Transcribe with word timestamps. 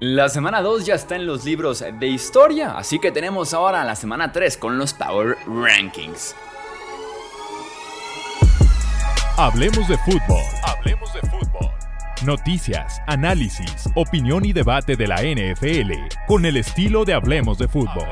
La 0.00 0.28
semana 0.28 0.60
2 0.60 0.86
ya 0.86 0.96
está 0.96 1.14
en 1.14 1.24
los 1.24 1.44
libros 1.44 1.84
de 2.00 2.06
historia, 2.08 2.76
así 2.76 2.98
que 2.98 3.12
tenemos 3.12 3.54
ahora 3.54 3.84
la 3.84 3.94
semana 3.94 4.32
3 4.32 4.56
con 4.56 4.76
los 4.76 4.92
Power 4.92 5.36
Rankings. 5.46 6.34
Hablemos 9.36 9.86
de 9.86 9.96
fútbol. 9.98 10.42
Hablemos 10.64 11.14
de 11.14 11.20
fútbol. 11.20 11.70
Noticias, 12.24 13.00
análisis, 13.06 13.88
opinión 13.94 14.44
y 14.44 14.52
debate 14.52 14.96
de 14.96 15.06
la 15.06 15.22
NFL 15.22 15.92
con 16.26 16.44
el 16.44 16.56
estilo 16.56 17.04
de 17.04 17.14
Hablemos 17.14 17.58
de 17.58 17.68
fútbol. 17.68 18.08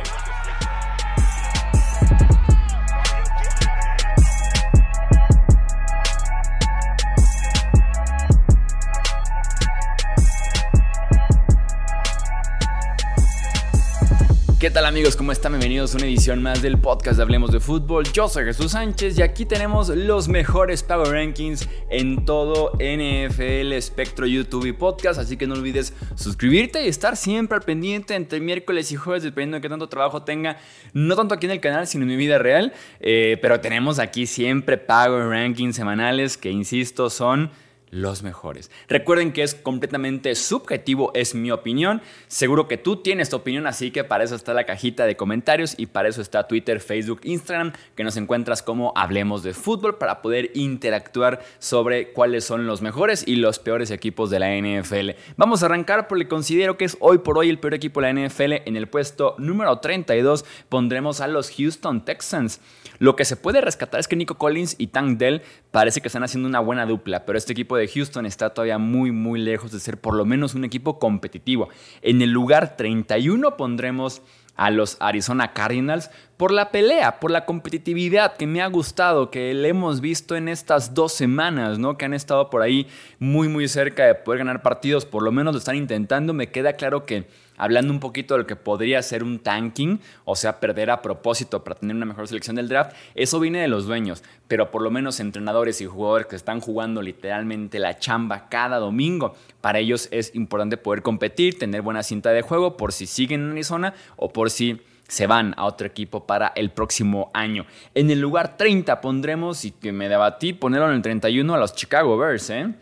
¿Qué 14.63 14.71
tal 14.71 14.87
amigos? 14.87 15.17
¿Cómo 15.17 15.33
están? 15.33 15.51
Bienvenidos 15.51 15.93
a 15.93 15.97
una 15.97 16.07
edición 16.07 16.41
más 16.41 16.63
del 16.63 16.79
podcast 16.79 17.17
de 17.17 17.25
Hablemos 17.25 17.51
de 17.51 17.59
Fútbol. 17.59 18.05
Yo 18.13 18.29
soy 18.29 18.45
Jesús 18.45 18.71
Sánchez 18.71 19.19
y 19.19 19.23
aquí 19.23 19.45
tenemos 19.45 19.89
los 19.89 20.29
mejores 20.29 20.85
Power 20.85 21.09
Rankings 21.09 21.69
en 21.91 22.25
todo 22.25 22.71
NFL, 22.75 23.73
Espectro, 23.73 24.25
YouTube 24.25 24.67
y 24.67 24.73
Podcast. 24.73 25.19
Así 25.19 25.37
que 25.37 25.49
no 25.49 25.55
olvides 25.55 25.93
suscribirte 26.15 26.85
y 26.85 26.87
estar 26.87 27.17
siempre 27.17 27.57
al 27.57 27.65
pendiente 27.65 28.15
entre 28.15 28.39
miércoles 28.39 28.93
y 28.93 28.95
jueves, 28.95 29.25
dependiendo 29.25 29.57
de 29.57 29.63
qué 29.63 29.69
tanto 29.69 29.89
trabajo 29.89 30.23
tenga. 30.23 30.59
No 30.93 31.17
tanto 31.17 31.35
aquí 31.35 31.47
en 31.47 31.53
el 31.53 31.61
canal, 31.61 31.89
sino 31.89 32.05
en 32.05 32.11
mi 32.11 32.17
vida 32.17 32.39
real. 32.39 32.73
Eh, 33.01 33.39
pero 33.43 33.59
tenemos 33.59 33.99
aquí 33.99 34.27
siempre 34.27 34.79
Power 34.79 35.27
Rankings 35.27 35.75
semanales 35.75 36.37
que, 36.37 36.53
insisto, 36.53 37.11
son 37.11 37.51
los 37.93 38.23
mejores. 38.23 38.71
Recuerden 38.89 39.33
que 39.33 39.43
es 39.43 39.55
completamente 39.55 40.35
subjetivo, 40.35 41.13
es 41.15 41.35
mi 41.35 41.51
opinión. 41.51 42.01
Seguro 42.27 42.67
que 42.67 42.79
tú 42.79 42.97
tienes 42.97 43.29
tu 43.29 43.37
opinión, 43.37 43.67
así 43.67 43.91
que 43.91 44.03
para 44.03 44.25
eso 44.25 44.35
está 44.35 44.55
la 44.55 44.65
cajita 44.65 45.05
de 45.05 45.15
comentarios 45.15 45.75
y 45.77 45.87
para 45.87 46.09
eso 46.09 46.23
está 46.23 46.49
Twitter, 46.49 46.81
Facebook, 46.81 47.21
Instagram, 47.23 47.73
que 47.95 48.03
nos 48.03 48.17
encuentras 48.17 48.63
como 48.63 48.95
Hablemos 48.97 49.43
de 49.43 49.53
Fútbol 49.53 49.99
para 49.99 50.23
poder 50.23 50.51
interactuar 50.55 51.45
sobre 51.59 52.13
cuáles 52.13 52.45
son 52.45 52.67
los 52.67 52.81
mejores 52.81 53.25
y 53.27 53.37
los 53.37 53.59
peores 53.59 53.91
equipos 53.91 54.31
de 54.31 54.39
la 54.41 54.57
NFL. 54.57 55.11
Vamos 55.37 55.63
a 55.63 55.67
arrancar 55.67 56.09
porque 56.09 56.27
considero 56.27 56.79
que 56.79 56.87
es 56.87 56.97
hoy 56.99 57.19
por 57.19 57.37
hoy 57.37 57.51
el 57.51 57.59
peor 57.59 57.75
equipo 57.75 58.01
de 58.01 58.11
la 58.11 58.27
NFL. 58.27 58.53
En 58.65 58.77
el 58.77 58.89
puesto 58.89 59.35
número 59.37 59.79
32 59.81 60.47
pondremos 60.71 61.21
a 61.21 61.29
los 61.29 61.51
Houston 61.51 62.07
Texans. 62.07 62.59
Lo 62.99 63.17
que 63.17 63.25
se 63.25 63.37
puede 63.37 63.61
rescatar 63.61 64.01
es 64.01 64.09
que 64.09 64.17
Nico 64.17 64.39
Collins 64.39 64.77
y 64.79 64.87
Tank 64.87 65.19
Dell 65.19 65.43
parece 65.73 66.01
que 66.01 66.09
están 66.09 66.23
haciendo 66.23 66.49
una 66.49 66.61
buena 66.61 66.87
dupla, 66.87 67.25
pero 67.27 67.37
este 67.37 67.53
equipo 67.53 67.77
de 67.77 67.82
Houston 67.89 68.27
está 68.27 68.51
todavía 68.51 68.79
muy, 68.79 69.13
muy 69.13 69.41
lejos 69.41 69.73
de 69.73 69.81
ser 69.81 70.01
por 70.01 70.15
lo 70.15 70.25
menos 70.25 70.55
un 70.55 70.65
equipo 70.65 70.99
competitivo. 70.99 71.69
En 72.03 72.23
el 72.23 72.31
lugar 72.31 72.77
31 72.77 73.57
pondremos 73.57 74.23
a 74.57 74.71
los 74.71 74.97
Arizona 75.01 75.53
Cardinals 75.53 76.11
por 76.43 76.51
la 76.51 76.73
pelea, 76.73 77.21
por 77.21 77.31
la 77.31 77.45
competitividad 77.45 78.37
que 78.37 78.49
me 78.49 78.63
ha 78.63 78.67
gustado, 78.67 79.31
que 79.31 79.55
le 79.55 79.69
hemos 79.69 80.01
visto 80.01 80.35
en 80.35 80.49
estas 80.49 80.93
dos 80.93 81.13
semanas, 81.13 81.79
¿no? 81.79 81.97
Que 81.97 82.05
han 82.05 82.15
estado 82.15 82.51
por 82.51 82.63
ahí 82.63 82.89
muy, 83.21 83.47
muy 83.47 83.69
cerca 83.69 84.07
de 84.07 84.17
poder 84.17 84.39
ganar 84.39 84.61
partidos, 84.61 85.05
por 85.05 85.23
lo 85.23 85.31
menos 85.31 85.55
lo 85.55 85.59
están 85.59 85.77
intentando. 85.77 86.35
Me 86.35 86.49
queda 86.49 86.73
claro 86.73 87.07
que 87.07 87.29
hablando 87.57 87.93
un 87.93 88.01
poquito 88.01 88.35
de 88.35 88.41
lo 88.41 88.47
que 88.49 88.57
podría 88.57 89.01
ser 89.03 89.23
un 89.23 89.39
tanking, 89.39 90.01
o 90.25 90.35
sea, 90.35 90.59
perder 90.59 90.91
a 90.91 91.01
propósito 91.01 91.63
para 91.63 91.79
tener 91.79 91.95
una 91.95 92.07
mejor 92.07 92.27
selección 92.27 92.57
del 92.57 92.67
draft, 92.67 92.97
eso 93.15 93.39
viene 93.39 93.61
de 93.61 93.69
los 93.69 93.87
dueños, 93.87 94.25
pero 94.49 94.73
por 94.73 94.83
lo 94.83 94.91
menos 94.91 95.21
entrenadores 95.21 95.81
y 95.81 95.87
jugadores 95.87 96.27
que 96.27 96.35
están 96.35 96.59
jugando 96.59 97.03
literalmente 97.03 97.79
la 97.79 98.01
chamba 98.01 98.49
cada 98.49 98.79
domingo, 98.79 99.37
para 99.61 99.79
ellos 99.79 100.09
es 100.11 100.35
importante 100.35 100.77
poder 100.77 101.03
competir, 101.03 101.57
tener 101.57 101.83
buena 101.83 102.03
cinta 102.03 102.31
de 102.31 102.43
juego 102.43 102.77
por 102.77 102.93
si 102.93 103.07
siguen 103.07 103.43
en 103.43 103.53
Arizona 103.53 103.95
o 104.17 104.33
por 104.33 104.51
si 104.51 104.81
se 105.09 105.27
van 105.27 105.55
a 105.57 105.65
otro 105.65 105.87
equipo 105.87 106.27
para 106.27 106.53
el 106.57 106.71
próximo 106.71 107.31
año. 107.35 107.67
En 107.95 108.11
el 108.11 108.21
lugar 108.21 108.57
30 108.57 109.01
pondremos, 109.01 109.65
y 109.65 109.73
que 109.73 109.93
me 109.93 110.09
debatí, 110.09 110.53
ponerlo 110.53 110.89
en 110.89 110.95
el 110.95 111.03
31 111.03 111.55
a 111.55 111.59
los 111.59 111.75
Chicago 111.75 112.17
Bears, 112.17 112.51
¿eh? 112.51 112.75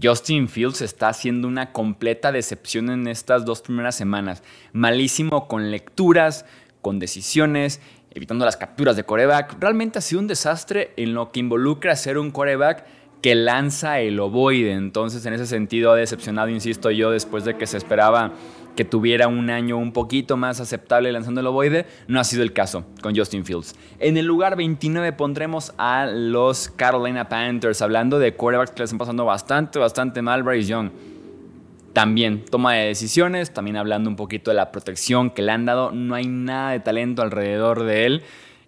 Justin 0.00 0.48
Fields 0.48 0.80
está 0.80 1.08
haciendo 1.08 1.46
una 1.46 1.72
completa 1.72 2.32
decepción 2.32 2.88
en 2.88 3.08
estas 3.08 3.44
dos 3.44 3.60
primeras 3.60 3.94
semanas. 3.94 4.42
Malísimo 4.72 5.48
con 5.48 5.70
lecturas, 5.70 6.46
con 6.80 6.98
decisiones, 6.98 7.80
evitando 8.14 8.44
las 8.44 8.56
capturas 8.56 8.96
de 8.96 9.04
coreback. 9.04 9.56
Realmente 9.60 9.98
ha 9.98 10.02
sido 10.02 10.20
un 10.20 10.28
desastre 10.28 10.92
en 10.96 11.12
lo 11.12 11.30
que 11.30 11.40
involucra 11.40 11.94
ser 11.96 12.16
un 12.16 12.30
coreback 12.30 12.84
que 13.20 13.34
lanza 13.34 14.00
el 14.00 14.18
ovoide. 14.18 14.72
Entonces, 14.72 15.24
en 15.26 15.34
ese 15.34 15.46
sentido, 15.46 15.92
ha 15.92 15.96
decepcionado, 15.96 16.48
insisto 16.48 16.90
yo, 16.90 17.10
después 17.10 17.44
de 17.44 17.56
que 17.56 17.66
se 17.66 17.76
esperaba 17.76 18.32
que 18.76 18.84
tuviera 18.84 19.28
un 19.28 19.50
año 19.50 19.76
un 19.76 19.92
poquito 19.92 20.36
más 20.36 20.60
aceptable 20.60 21.12
lanzando 21.12 21.40
el 21.40 21.46
ovoide. 21.46 21.86
No 22.08 22.20
ha 22.20 22.24
sido 22.24 22.42
el 22.42 22.52
caso 22.52 22.84
con 23.02 23.14
Justin 23.14 23.44
Fields. 23.44 23.74
En 23.98 24.16
el 24.16 24.26
lugar 24.26 24.56
29 24.56 25.12
pondremos 25.12 25.72
a 25.78 26.06
los 26.06 26.68
Carolina 26.68 27.28
Panthers, 27.28 27.82
hablando 27.82 28.18
de 28.18 28.34
quarterbacks 28.34 28.72
que 28.72 28.80
les 28.80 28.88
están 28.88 28.98
pasando 28.98 29.24
bastante, 29.24 29.78
bastante 29.78 30.22
mal. 30.22 30.42
Bryce 30.42 30.68
Young. 30.68 30.90
También 31.92 32.44
toma 32.46 32.72
de 32.72 32.86
decisiones, 32.86 33.52
también 33.52 33.76
hablando 33.76 34.08
un 34.08 34.16
poquito 34.16 34.50
de 34.50 34.56
la 34.56 34.72
protección 34.72 35.30
que 35.30 35.42
le 35.42 35.52
han 35.52 35.66
dado. 35.66 35.92
No 35.92 36.14
hay 36.14 36.26
nada 36.26 36.70
de 36.70 36.80
talento 36.80 37.20
alrededor 37.20 37.82
de 37.82 38.06
él. 38.06 38.22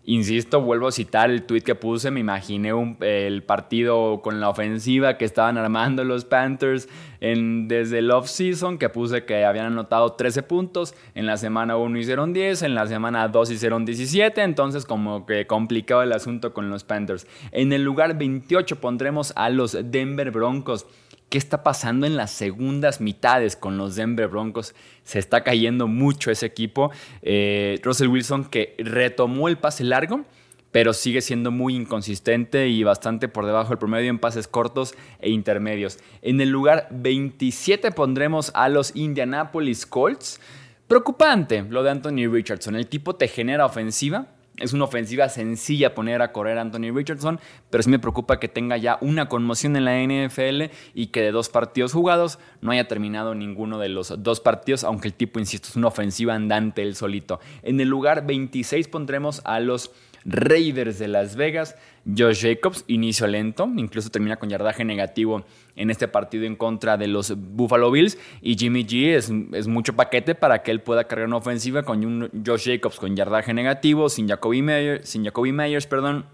Insisto, 0.06 0.60
vuelvo 0.60 0.88
a 0.88 0.92
citar 0.92 1.30
el 1.30 1.44
tweet 1.44 1.62
que 1.62 1.74
puse. 1.74 2.10
Me 2.10 2.20
imaginé 2.20 2.72
el 3.00 3.42
partido 3.42 4.20
con 4.22 4.38
la 4.38 4.50
ofensiva 4.50 5.16
que 5.16 5.24
estaban 5.24 5.56
armando 5.56 6.04
los 6.04 6.26
Panthers 6.26 6.88
desde 7.20 8.00
el 8.00 8.10
off-season, 8.10 8.76
que 8.76 8.90
puse 8.90 9.24
que 9.24 9.46
habían 9.46 9.64
anotado 9.64 10.12
13 10.12 10.42
puntos. 10.42 10.94
En 11.14 11.24
la 11.24 11.38
semana 11.38 11.78
1 11.78 11.98
hicieron 11.98 12.34
10, 12.34 12.64
en 12.64 12.74
la 12.74 12.86
semana 12.86 13.28
2 13.28 13.50
hicieron 13.50 13.86
17. 13.86 14.42
Entonces, 14.42 14.84
como 14.84 15.24
que 15.24 15.46
complicado 15.46 16.02
el 16.02 16.12
asunto 16.12 16.52
con 16.52 16.68
los 16.68 16.84
Panthers. 16.84 17.26
En 17.50 17.72
el 17.72 17.82
lugar 17.82 18.18
28 18.18 18.76
pondremos 18.80 19.32
a 19.36 19.48
los 19.48 19.78
Denver 19.90 20.30
Broncos 20.30 20.86
qué 21.34 21.38
está 21.38 21.64
pasando 21.64 22.06
en 22.06 22.16
las 22.16 22.30
segundas 22.30 23.00
mitades 23.00 23.56
con 23.56 23.76
los 23.76 23.96
Denver 23.96 24.28
Broncos. 24.28 24.72
Se 25.02 25.18
está 25.18 25.42
cayendo 25.42 25.88
mucho 25.88 26.30
ese 26.30 26.46
equipo. 26.46 26.92
Eh, 27.22 27.80
Russell 27.82 28.06
Wilson 28.06 28.44
que 28.44 28.76
retomó 28.78 29.48
el 29.48 29.58
pase 29.58 29.82
largo, 29.82 30.24
pero 30.70 30.92
sigue 30.92 31.20
siendo 31.22 31.50
muy 31.50 31.74
inconsistente 31.74 32.68
y 32.68 32.84
bastante 32.84 33.26
por 33.26 33.46
debajo 33.46 33.70
del 33.70 33.78
promedio 33.78 34.10
en 34.10 34.20
pases 34.20 34.46
cortos 34.46 34.94
e 35.18 35.30
intermedios. 35.30 35.98
En 36.22 36.40
el 36.40 36.50
lugar 36.50 36.86
27 36.92 37.90
pondremos 37.90 38.52
a 38.54 38.68
los 38.68 38.94
Indianapolis 38.94 39.86
Colts. 39.86 40.40
Preocupante 40.86 41.64
lo 41.68 41.82
de 41.82 41.90
Anthony 41.90 42.28
Richardson. 42.30 42.76
El 42.76 42.86
tipo 42.86 43.16
te 43.16 43.26
genera 43.26 43.66
ofensiva, 43.66 44.33
es 44.58 44.72
una 44.72 44.84
ofensiva 44.84 45.28
sencilla 45.28 45.94
poner 45.94 46.22
a 46.22 46.32
correr 46.32 46.58
a 46.58 46.60
Anthony 46.60 46.92
Richardson, 46.94 47.40
pero 47.70 47.82
sí 47.82 47.90
me 47.90 47.98
preocupa 47.98 48.38
que 48.38 48.48
tenga 48.48 48.76
ya 48.76 48.98
una 49.00 49.28
conmoción 49.28 49.76
en 49.76 49.84
la 49.84 50.00
NFL 50.00 50.72
y 50.94 51.08
que 51.08 51.22
de 51.22 51.32
dos 51.32 51.48
partidos 51.48 51.92
jugados 51.92 52.38
no 52.60 52.70
haya 52.70 52.86
terminado 52.86 53.34
ninguno 53.34 53.78
de 53.78 53.88
los 53.88 54.22
dos 54.22 54.40
partidos, 54.40 54.84
aunque 54.84 55.08
el 55.08 55.14
tipo, 55.14 55.40
insisto, 55.40 55.68
es 55.68 55.76
una 55.76 55.88
ofensiva 55.88 56.34
andante 56.34 56.82
él 56.82 56.94
solito. 56.94 57.40
En 57.62 57.80
el 57.80 57.88
lugar 57.88 58.26
26 58.26 58.88
pondremos 58.88 59.42
a 59.44 59.58
los 59.58 59.90
Raiders 60.24 60.98
de 60.98 61.08
Las 61.08 61.36
Vegas. 61.36 61.76
Josh 62.06 62.42
Jacobs, 62.42 62.84
inicio 62.86 63.26
lento, 63.26 63.70
incluso 63.76 64.10
termina 64.10 64.36
con 64.36 64.50
yardaje 64.50 64.84
negativo 64.84 65.44
en 65.74 65.90
este 65.90 66.06
partido 66.06 66.44
en 66.44 66.54
contra 66.54 66.96
de 66.96 67.06
los 67.06 67.34
Buffalo 67.36 67.90
Bills. 67.90 68.18
Y 68.42 68.56
Jimmy 68.56 68.84
G 68.84 69.14
es, 69.14 69.68
mucho 69.68 69.94
paquete 69.94 70.34
para 70.34 70.62
que 70.62 70.70
él 70.70 70.80
pueda 70.80 71.04
cargar 71.04 71.28
una 71.28 71.38
ofensiva 71.38 71.82
con 71.82 72.04
un 72.04 72.30
Josh 72.46 72.70
Jacobs 72.70 72.98
con 72.98 73.16
yardaje 73.16 73.54
negativo, 73.54 74.08
sin 74.08 74.28
Jacoby, 74.28 74.64
sin 75.02 75.24
Jacoby 75.24 75.52
Meyers, 75.52 75.86
perdón, 75.86 76.26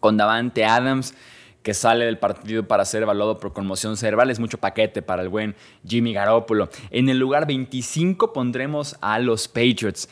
con 0.00 0.16
Davante 0.16 0.64
Adams 0.64 1.14
que 1.62 1.74
sale 1.74 2.06
del 2.06 2.18
partido 2.18 2.66
para 2.66 2.84
ser 2.84 3.02
evaluado 3.02 3.38
por 3.38 3.52
conmoción 3.52 3.96
cerebral. 3.96 4.30
Es 4.30 4.40
mucho 4.40 4.58
paquete 4.58 5.02
para 5.02 5.22
el 5.22 5.28
buen 5.28 5.54
Jimmy 5.86 6.12
Garoppolo. 6.12 6.68
En 6.90 7.08
el 7.08 7.18
lugar 7.18 7.46
25 7.46 8.32
pondremos 8.32 8.96
a 9.00 9.18
los 9.18 9.48
Patriots. 9.48 10.08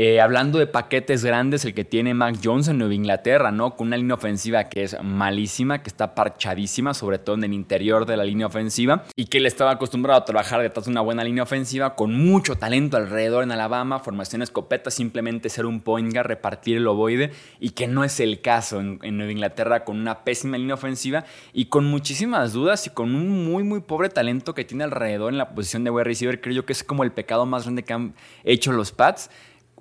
Eh, 0.00 0.20
hablando 0.20 0.60
de 0.60 0.68
paquetes 0.68 1.24
grandes, 1.24 1.64
el 1.64 1.74
que 1.74 1.84
tiene 1.84 2.14
Mac 2.14 2.36
Jones 2.40 2.68
en 2.68 2.78
Nueva 2.78 2.94
Inglaterra, 2.94 3.50
¿no? 3.50 3.74
Con 3.74 3.88
una 3.88 3.96
línea 3.96 4.14
ofensiva 4.14 4.68
que 4.68 4.84
es 4.84 4.96
malísima, 5.02 5.82
que 5.82 5.88
está 5.88 6.14
parchadísima, 6.14 6.94
sobre 6.94 7.18
todo 7.18 7.34
en 7.34 7.42
el 7.42 7.52
interior 7.52 8.06
de 8.06 8.16
la 8.16 8.22
línea 8.22 8.46
ofensiva, 8.46 9.02
y 9.16 9.24
que 9.24 9.38
él 9.38 9.46
estaba 9.46 9.72
acostumbrado 9.72 10.20
a 10.20 10.24
trabajar 10.24 10.62
detrás 10.62 10.84
de 10.84 10.92
una 10.92 11.00
buena 11.00 11.24
línea 11.24 11.42
ofensiva, 11.42 11.96
con 11.96 12.14
mucho 12.14 12.54
talento 12.54 12.96
alrededor 12.96 13.42
en 13.42 13.50
Alabama, 13.50 13.98
formación 13.98 14.40
escopeta, 14.40 14.92
simplemente 14.92 15.48
ser 15.48 15.66
un 15.66 15.80
point 15.80 16.14
repartir 16.14 16.76
el 16.76 16.86
ovoide, 16.86 17.32
y 17.58 17.70
que 17.70 17.88
no 17.88 18.04
es 18.04 18.20
el 18.20 18.40
caso 18.40 18.78
en, 18.78 19.00
en 19.02 19.16
Nueva 19.16 19.32
Inglaterra, 19.32 19.84
con 19.84 19.98
una 19.98 20.22
pésima 20.22 20.58
línea 20.58 20.76
ofensiva 20.76 21.24
y 21.52 21.64
con 21.64 21.86
muchísimas 21.86 22.52
dudas 22.52 22.86
y 22.86 22.90
con 22.90 23.16
un 23.16 23.50
muy, 23.50 23.64
muy 23.64 23.80
pobre 23.80 24.10
talento 24.10 24.54
que 24.54 24.64
tiene 24.64 24.84
alrededor 24.84 25.32
en 25.32 25.38
la 25.38 25.56
posición 25.56 25.82
de 25.82 25.90
wide 25.90 26.04
receiver. 26.04 26.40
Creo 26.40 26.54
yo 26.54 26.66
que 26.66 26.72
es 26.72 26.84
como 26.84 27.02
el 27.02 27.10
pecado 27.10 27.46
más 27.46 27.64
grande 27.64 27.82
que 27.82 27.92
han 27.92 28.14
hecho 28.44 28.70
los 28.70 28.92
Pats 28.92 29.28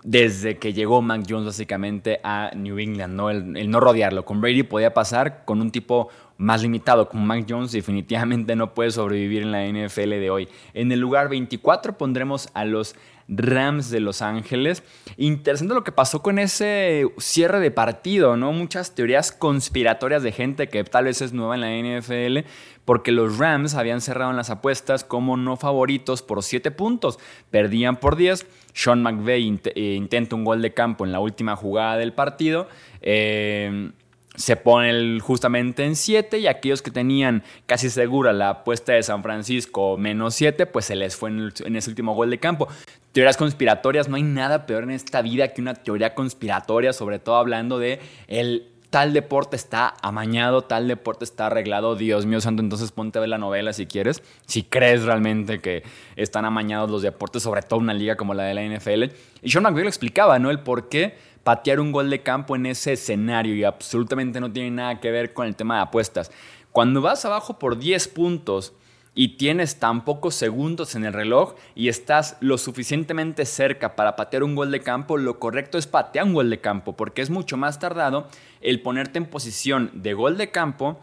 desde 0.07 0.57
que 0.57 0.71
llegó 0.71 1.01
Mac 1.01 1.25
Jones 1.27 1.47
básicamente 1.47 2.21
a 2.23 2.51
New 2.55 2.79
England, 2.79 3.13
¿no? 3.13 3.29
El, 3.29 3.69
no 3.69 3.81
rodearlo. 3.81 4.23
Con 4.23 4.39
Brady 4.39 4.63
podía 4.63 4.93
pasar, 4.93 5.43
con 5.43 5.59
un 5.59 5.69
tipo 5.69 6.07
más 6.37 6.61
limitado 6.61 7.09
como 7.09 7.25
Mac 7.25 7.45
Jones 7.49 7.73
definitivamente 7.73 8.55
no 8.55 8.73
puede 8.73 8.91
sobrevivir 8.91 9.41
en 9.41 9.51
la 9.51 9.65
NFL 9.65 10.11
de 10.11 10.29
hoy. 10.29 10.47
En 10.73 10.93
el 10.93 11.01
lugar 11.01 11.27
24 11.27 11.97
pondremos 11.97 12.47
a 12.53 12.63
los 12.63 12.95
Rams 13.27 13.89
de 13.89 13.99
Los 13.99 14.21
Ángeles. 14.21 14.83
Interesante 15.17 15.73
lo 15.73 15.83
que 15.83 15.91
pasó 15.91 16.21
con 16.21 16.39
ese 16.39 17.05
cierre 17.17 17.59
de 17.59 17.71
partido, 17.71 18.37
¿no? 18.37 18.53
Muchas 18.53 18.95
teorías 18.95 19.31
conspiratorias 19.31 20.23
de 20.23 20.31
gente 20.31 20.69
que 20.69 20.83
tal 20.85 21.05
vez 21.05 21.21
es 21.21 21.33
nueva 21.33 21.55
en 21.55 21.61
la 21.61 21.99
NFL, 21.99 22.47
porque 22.85 23.11
los 23.11 23.37
Rams 23.37 23.75
habían 23.75 23.99
cerrado 23.99 24.31
en 24.31 24.37
las 24.37 24.49
apuestas 24.49 25.03
como 25.03 25.35
no 25.35 25.57
favoritos 25.57 26.21
por 26.21 26.43
7 26.43 26.71
puntos. 26.71 27.19
Perdían 27.51 27.97
por 27.97 28.15
10. 28.15 28.45
Sean 28.77 29.01
McVay 29.01 29.59
eh, 29.73 29.95
intenta 29.95 30.35
un 30.35 30.43
gol 30.43 30.61
de 30.61 30.71
campo 30.71 31.03
en 31.03 31.11
la 31.11 31.19
última 31.19 31.55
jugada 31.55 31.97
del 31.97 32.13
partido. 32.13 32.67
Eh, 33.01 33.89
se 34.35 34.55
pone 34.55 35.19
justamente 35.19 35.83
en 35.83 35.95
7 35.95 36.37
y 36.37 36.45
aquellos 36.45 36.83
que 36.83 36.91
tenían 36.91 37.43
casi 37.65 37.89
segura 37.89 38.33
la 38.33 38.49
apuesta 38.49 38.93
de 38.93 39.01
San 39.01 39.23
Francisco 39.23 39.97
menos 39.97 40.35
7, 40.35 40.67
pues 40.67 40.85
se 40.85 40.95
les 40.95 41.15
fue 41.15 41.31
en, 41.31 41.51
en, 41.65 41.75
ese 41.75 41.89
último 41.89 42.13
gol 42.13 42.29
de 42.29 42.37
campo. 42.37 42.67
Teorías 43.13 43.35
conspiratorias, 43.35 44.09
no 44.09 44.15
hay 44.15 44.21
nada 44.21 44.67
peor 44.67 44.83
en 44.83 44.91
esta 44.91 45.23
vida 45.23 45.47
que 45.47 45.61
una 45.61 45.73
teoría 45.73 46.13
conspiratoria, 46.13 46.93
sobre 46.93 47.17
todo 47.17 47.37
hablando 47.37 47.79
de 47.79 47.99
el 48.27 48.67
tal 48.97 49.13
deporte 49.13 49.55
está 49.55 49.93
amañado, 50.01 50.63
tal 50.63 50.87
deporte 50.87 51.23
está 51.23 51.45
arreglado, 51.45 51.95
Dios 51.95 52.25
mío 52.25 52.41
santo, 52.41 52.63
entonces 52.63 52.91
ponte 52.91 53.19
a 53.19 53.21
ver 53.21 53.29
la 53.29 53.37
novela 53.37 53.71
si 53.71 53.85
quieres, 53.85 54.23
si 54.47 54.63
crees 54.63 55.03
realmente 55.03 55.59
que 55.59 55.83
están 56.15 56.45
amañados 56.45 56.89
los 56.89 57.03
deportes, 57.03 57.43
sobre 57.43 57.61
todo 57.61 57.79
una 57.79 57.93
liga 57.93 58.17
como 58.17 58.33
la 58.33 58.45
de 58.45 58.55
la 58.55 58.63
NFL. 58.63 59.03
Y 59.43 59.51
Sean 59.51 59.61
McVay 59.65 59.83
lo 59.83 59.89
explicaba, 59.89 60.39
¿no? 60.39 60.49
El 60.49 60.61
por 60.61 60.89
qué 60.89 61.15
patear 61.43 61.79
un 61.79 61.91
gol 61.91 62.09
de 62.09 62.23
campo 62.23 62.55
en 62.55 62.65
ese 62.65 62.93
escenario 62.93 63.53
y 63.53 63.63
absolutamente 63.63 64.39
no 64.39 64.51
tiene 64.51 64.71
nada 64.71 64.99
que 64.99 65.11
ver 65.11 65.31
con 65.31 65.45
el 65.45 65.55
tema 65.55 65.75
de 65.75 65.81
apuestas. 65.83 66.31
Cuando 66.71 66.99
vas 66.99 67.23
abajo 67.23 67.59
por 67.59 67.77
10 67.77 68.07
puntos, 68.07 68.73
y 69.17 69.29
tienes 69.29 69.79
tan 69.79 70.05
pocos 70.05 70.35
segundos 70.35 70.93
en 70.93 71.03
el 71.03 71.11
reloj 71.11 71.55
y 71.73 71.87
estás 71.87 72.37
lo 72.39 72.59
suficientemente 72.59 73.45
cerca 73.45 73.95
para 73.95 74.15
patear 74.15 74.43
un 74.43 74.53
gol 74.53 74.69
de 74.69 74.81
campo, 74.81 75.17
lo 75.17 75.39
correcto 75.39 75.79
es 75.79 75.87
patear 75.87 76.25
un 76.25 76.35
gol 76.35 76.51
de 76.51 76.61
campo, 76.61 76.95
porque 76.95 77.23
es 77.23 77.31
mucho 77.31 77.57
más 77.57 77.79
tardado 77.79 78.27
el 78.61 78.79
ponerte 78.83 79.17
en 79.17 79.25
posición 79.25 79.89
de 79.95 80.13
gol 80.13 80.37
de 80.37 80.51
campo, 80.51 80.99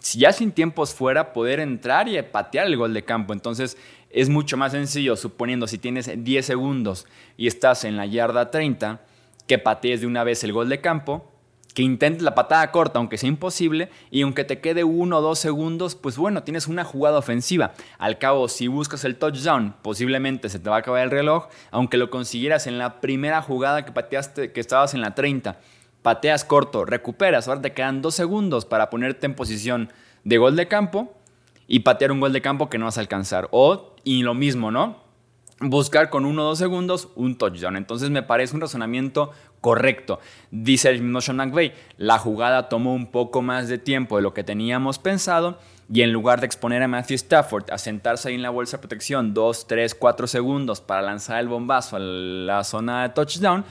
si 0.00 0.20
ya 0.20 0.32
sin 0.32 0.52
tiempos 0.52 0.94
fuera, 0.94 1.34
poder 1.34 1.60
entrar 1.60 2.08
y 2.08 2.20
patear 2.22 2.68
el 2.68 2.78
gol 2.78 2.94
de 2.94 3.04
campo. 3.04 3.34
Entonces 3.34 3.76
es 4.08 4.30
mucho 4.30 4.56
más 4.56 4.72
sencillo, 4.72 5.14
suponiendo 5.14 5.66
si 5.66 5.76
tienes 5.76 6.10
10 6.24 6.46
segundos 6.46 7.06
y 7.36 7.48
estás 7.48 7.84
en 7.84 7.98
la 7.98 8.06
yarda 8.06 8.50
30, 8.50 9.02
que 9.46 9.58
patees 9.58 10.00
de 10.00 10.06
una 10.06 10.24
vez 10.24 10.42
el 10.42 10.54
gol 10.54 10.70
de 10.70 10.80
campo 10.80 11.30
que 11.78 11.84
intentes 11.84 12.22
la 12.22 12.34
patada 12.34 12.72
corta, 12.72 12.98
aunque 12.98 13.18
sea 13.18 13.28
imposible, 13.28 13.88
y 14.10 14.22
aunque 14.22 14.42
te 14.42 14.58
quede 14.58 14.82
uno 14.82 15.18
o 15.18 15.20
dos 15.20 15.38
segundos, 15.38 15.94
pues 15.94 16.16
bueno, 16.16 16.42
tienes 16.42 16.66
una 16.66 16.82
jugada 16.82 17.18
ofensiva. 17.18 17.72
Al 17.98 18.18
cabo, 18.18 18.48
si 18.48 18.66
buscas 18.66 19.04
el 19.04 19.14
touchdown, 19.14 19.76
posiblemente 19.80 20.48
se 20.48 20.58
te 20.58 20.68
va 20.68 20.74
a 20.74 20.78
acabar 20.80 21.04
el 21.04 21.12
reloj, 21.12 21.46
aunque 21.70 21.96
lo 21.96 22.10
consiguieras 22.10 22.66
en 22.66 22.78
la 22.78 23.00
primera 23.00 23.42
jugada 23.42 23.84
que 23.84 23.92
pateaste, 23.92 24.50
que 24.50 24.58
estabas 24.58 24.92
en 24.94 25.02
la 25.02 25.14
30. 25.14 25.60
Pateas 26.02 26.44
corto, 26.44 26.84
recuperas, 26.84 27.46
ahora 27.46 27.62
te 27.62 27.72
quedan 27.72 28.02
dos 28.02 28.16
segundos 28.16 28.64
para 28.64 28.90
ponerte 28.90 29.26
en 29.26 29.36
posición 29.36 29.92
de 30.24 30.36
gol 30.36 30.56
de 30.56 30.66
campo 30.66 31.14
y 31.68 31.78
patear 31.78 32.10
un 32.10 32.18
gol 32.18 32.32
de 32.32 32.42
campo 32.42 32.68
que 32.68 32.78
no 32.78 32.86
vas 32.86 32.98
a 32.98 33.02
alcanzar. 33.02 33.46
O, 33.52 33.94
y 34.02 34.24
lo 34.24 34.34
mismo, 34.34 34.72
¿no? 34.72 34.96
Buscar 35.60 36.08
con 36.10 36.24
uno 36.24 36.42
o 36.42 36.44
dos 36.46 36.58
segundos 36.58 37.08
un 37.16 37.36
touchdown. 37.36 37.76
Entonces 37.76 38.10
me 38.10 38.22
parece 38.22 38.54
un 38.54 38.60
razonamiento 38.60 39.32
correcto. 39.60 40.20
Dice 40.50 40.88
el 40.90 41.02
mismo 41.02 41.20
Sean 41.20 41.36
McVay, 41.36 41.72
la 41.96 42.18
jugada 42.18 42.68
tomó 42.68 42.94
un 42.94 43.10
poco 43.10 43.42
más 43.42 43.68
de 43.68 43.78
tiempo 43.78 44.16
de 44.16 44.22
lo 44.22 44.34
que 44.34 44.44
teníamos 44.44 44.98
pensado 44.98 45.58
y 45.92 46.02
en 46.02 46.12
lugar 46.12 46.40
de 46.40 46.46
exponer 46.46 46.82
a 46.82 46.88
Matthew 46.88 47.16
Stafford 47.16 47.70
a 47.70 47.78
sentarse 47.78 48.28
ahí 48.28 48.34
en 48.34 48.42
la 48.42 48.50
bolsa 48.50 48.76
de 48.76 48.82
protección 48.82 49.34
2, 49.34 49.66
3, 49.66 49.94
4 49.94 50.26
segundos 50.26 50.80
para 50.80 51.02
lanzar 51.02 51.40
el 51.40 51.48
bombazo 51.48 51.96
a 51.96 52.00
la 52.00 52.62
zona 52.62 53.02
de 53.02 53.08
touchdown, 53.10 53.64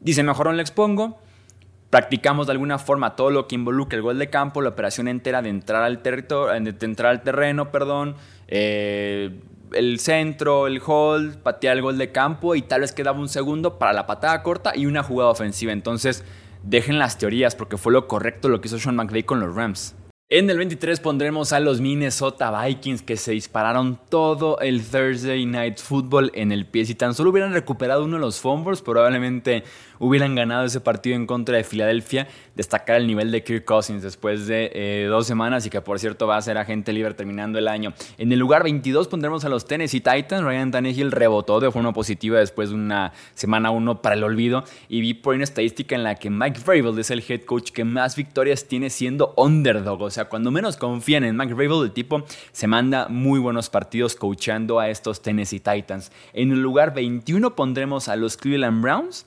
dice 0.00 0.22
mejor 0.22 0.46
no 0.46 0.52
le 0.52 0.62
expongo. 0.62 1.18
Practicamos 1.88 2.46
de 2.46 2.52
alguna 2.52 2.78
forma 2.78 3.16
todo 3.16 3.30
lo 3.30 3.48
que 3.48 3.56
involucra 3.56 3.96
el 3.96 4.02
gol 4.02 4.16
de 4.16 4.30
campo, 4.30 4.62
la 4.62 4.68
operación 4.68 5.08
entera 5.08 5.42
de 5.42 5.48
entrar 5.48 5.82
al, 5.82 6.02
territorio, 6.02 6.72
de 6.72 6.86
entrar 6.86 7.10
al 7.10 7.22
terreno, 7.22 7.72
perdón, 7.72 8.14
eh, 8.46 9.40
el 9.72 9.98
centro, 9.98 10.66
el 10.66 10.80
hold, 10.84 11.38
patear 11.38 11.76
el 11.76 11.82
gol 11.82 11.98
de 11.98 12.12
campo 12.12 12.54
y 12.54 12.62
tal 12.62 12.82
vez 12.82 12.92
quedaba 12.92 13.18
un 13.18 13.28
segundo 13.28 13.78
para 13.78 13.92
la 13.92 14.06
patada 14.06 14.42
corta 14.42 14.72
y 14.74 14.86
una 14.86 15.02
jugada 15.02 15.30
ofensiva. 15.30 15.72
Entonces, 15.72 16.24
dejen 16.62 16.98
las 16.98 17.18
teorías 17.18 17.54
porque 17.56 17.76
fue 17.76 17.92
lo 17.92 18.06
correcto 18.08 18.48
lo 18.48 18.60
que 18.60 18.68
hizo 18.68 18.78
Sean 18.78 18.96
McVay 18.96 19.22
con 19.22 19.40
los 19.40 19.54
Rams. 19.54 19.94
En 20.32 20.48
el 20.48 20.58
23 20.58 21.00
pondremos 21.00 21.52
a 21.52 21.58
los 21.58 21.80
Minnesota 21.80 22.56
Vikings 22.64 23.02
que 23.02 23.16
se 23.16 23.32
dispararon 23.32 23.98
todo 24.08 24.60
el 24.60 24.80
Thursday 24.80 25.44
Night 25.44 25.78
Football 25.78 26.30
en 26.34 26.52
el 26.52 26.66
pie. 26.66 26.84
Si 26.84 26.94
tan 26.94 27.14
solo 27.14 27.30
hubieran 27.30 27.52
recuperado 27.52 28.04
uno 28.04 28.14
de 28.14 28.20
los 28.20 28.38
fumbles, 28.38 28.80
probablemente 28.80 29.64
hubieran 30.00 30.34
ganado 30.34 30.64
ese 30.64 30.80
partido 30.80 31.14
en 31.14 31.26
contra 31.26 31.56
de 31.56 31.62
Filadelfia. 31.62 32.26
Destacar 32.56 32.96
el 32.96 33.06
nivel 33.06 33.30
de 33.30 33.44
Kirk 33.44 33.64
Cousins 33.64 34.02
después 34.02 34.48
de 34.48 34.72
eh, 34.74 35.06
dos 35.08 35.26
semanas 35.26 35.64
y 35.66 35.70
que 35.70 35.80
por 35.80 36.00
cierto 36.00 36.26
va 36.26 36.36
a 36.36 36.42
ser 36.42 36.58
agente 36.58 36.92
libre 36.92 37.14
terminando 37.14 37.58
el 37.58 37.68
año. 37.68 37.94
En 38.18 38.32
el 38.32 38.38
lugar 38.38 38.64
22 38.64 39.06
pondremos 39.06 39.44
a 39.44 39.48
los 39.48 39.66
Tennessee 39.66 40.00
Titans. 40.00 40.42
Ryan 40.42 40.70
Tannehill 40.72 41.12
rebotó 41.12 41.60
de 41.60 41.70
forma 41.70 41.92
positiva 41.92 42.38
después 42.38 42.70
de 42.70 42.74
una 42.74 43.12
semana 43.34 43.70
1 43.70 44.02
para 44.02 44.16
el 44.16 44.24
olvido. 44.24 44.64
Y 44.88 45.00
vi 45.02 45.14
por 45.14 45.34
una 45.34 45.44
estadística 45.44 45.94
en 45.94 46.02
la 46.02 46.14
que 46.14 46.30
Mike 46.30 46.60
Vrabel 46.64 46.98
es 46.98 47.10
el 47.10 47.22
head 47.26 47.42
coach 47.42 47.70
que 47.70 47.84
más 47.84 48.16
victorias 48.16 48.64
tiene 48.64 48.90
siendo 48.90 49.34
underdog. 49.36 50.02
O 50.02 50.10
sea, 50.10 50.24
cuando 50.24 50.50
menos 50.50 50.76
confían 50.76 51.24
en 51.24 51.36
Mike 51.36 51.54
Vrabel, 51.54 51.84
el 51.84 51.92
tipo 51.92 52.24
se 52.52 52.66
manda 52.66 53.08
muy 53.08 53.38
buenos 53.38 53.68
partidos 53.68 54.14
coachando 54.16 54.80
a 54.80 54.88
estos 54.88 55.20
Tennessee 55.20 55.60
Titans. 55.60 56.10
En 56.32 56.52
el 56.52 56.62
lugar 56.62 56.94
21 56.94 57.54
pondremos 57.54 58.08
a 58.08 58.16
los 58.16 58.36
Cleveland 58.38 58.82
Browns. 58.82 59.26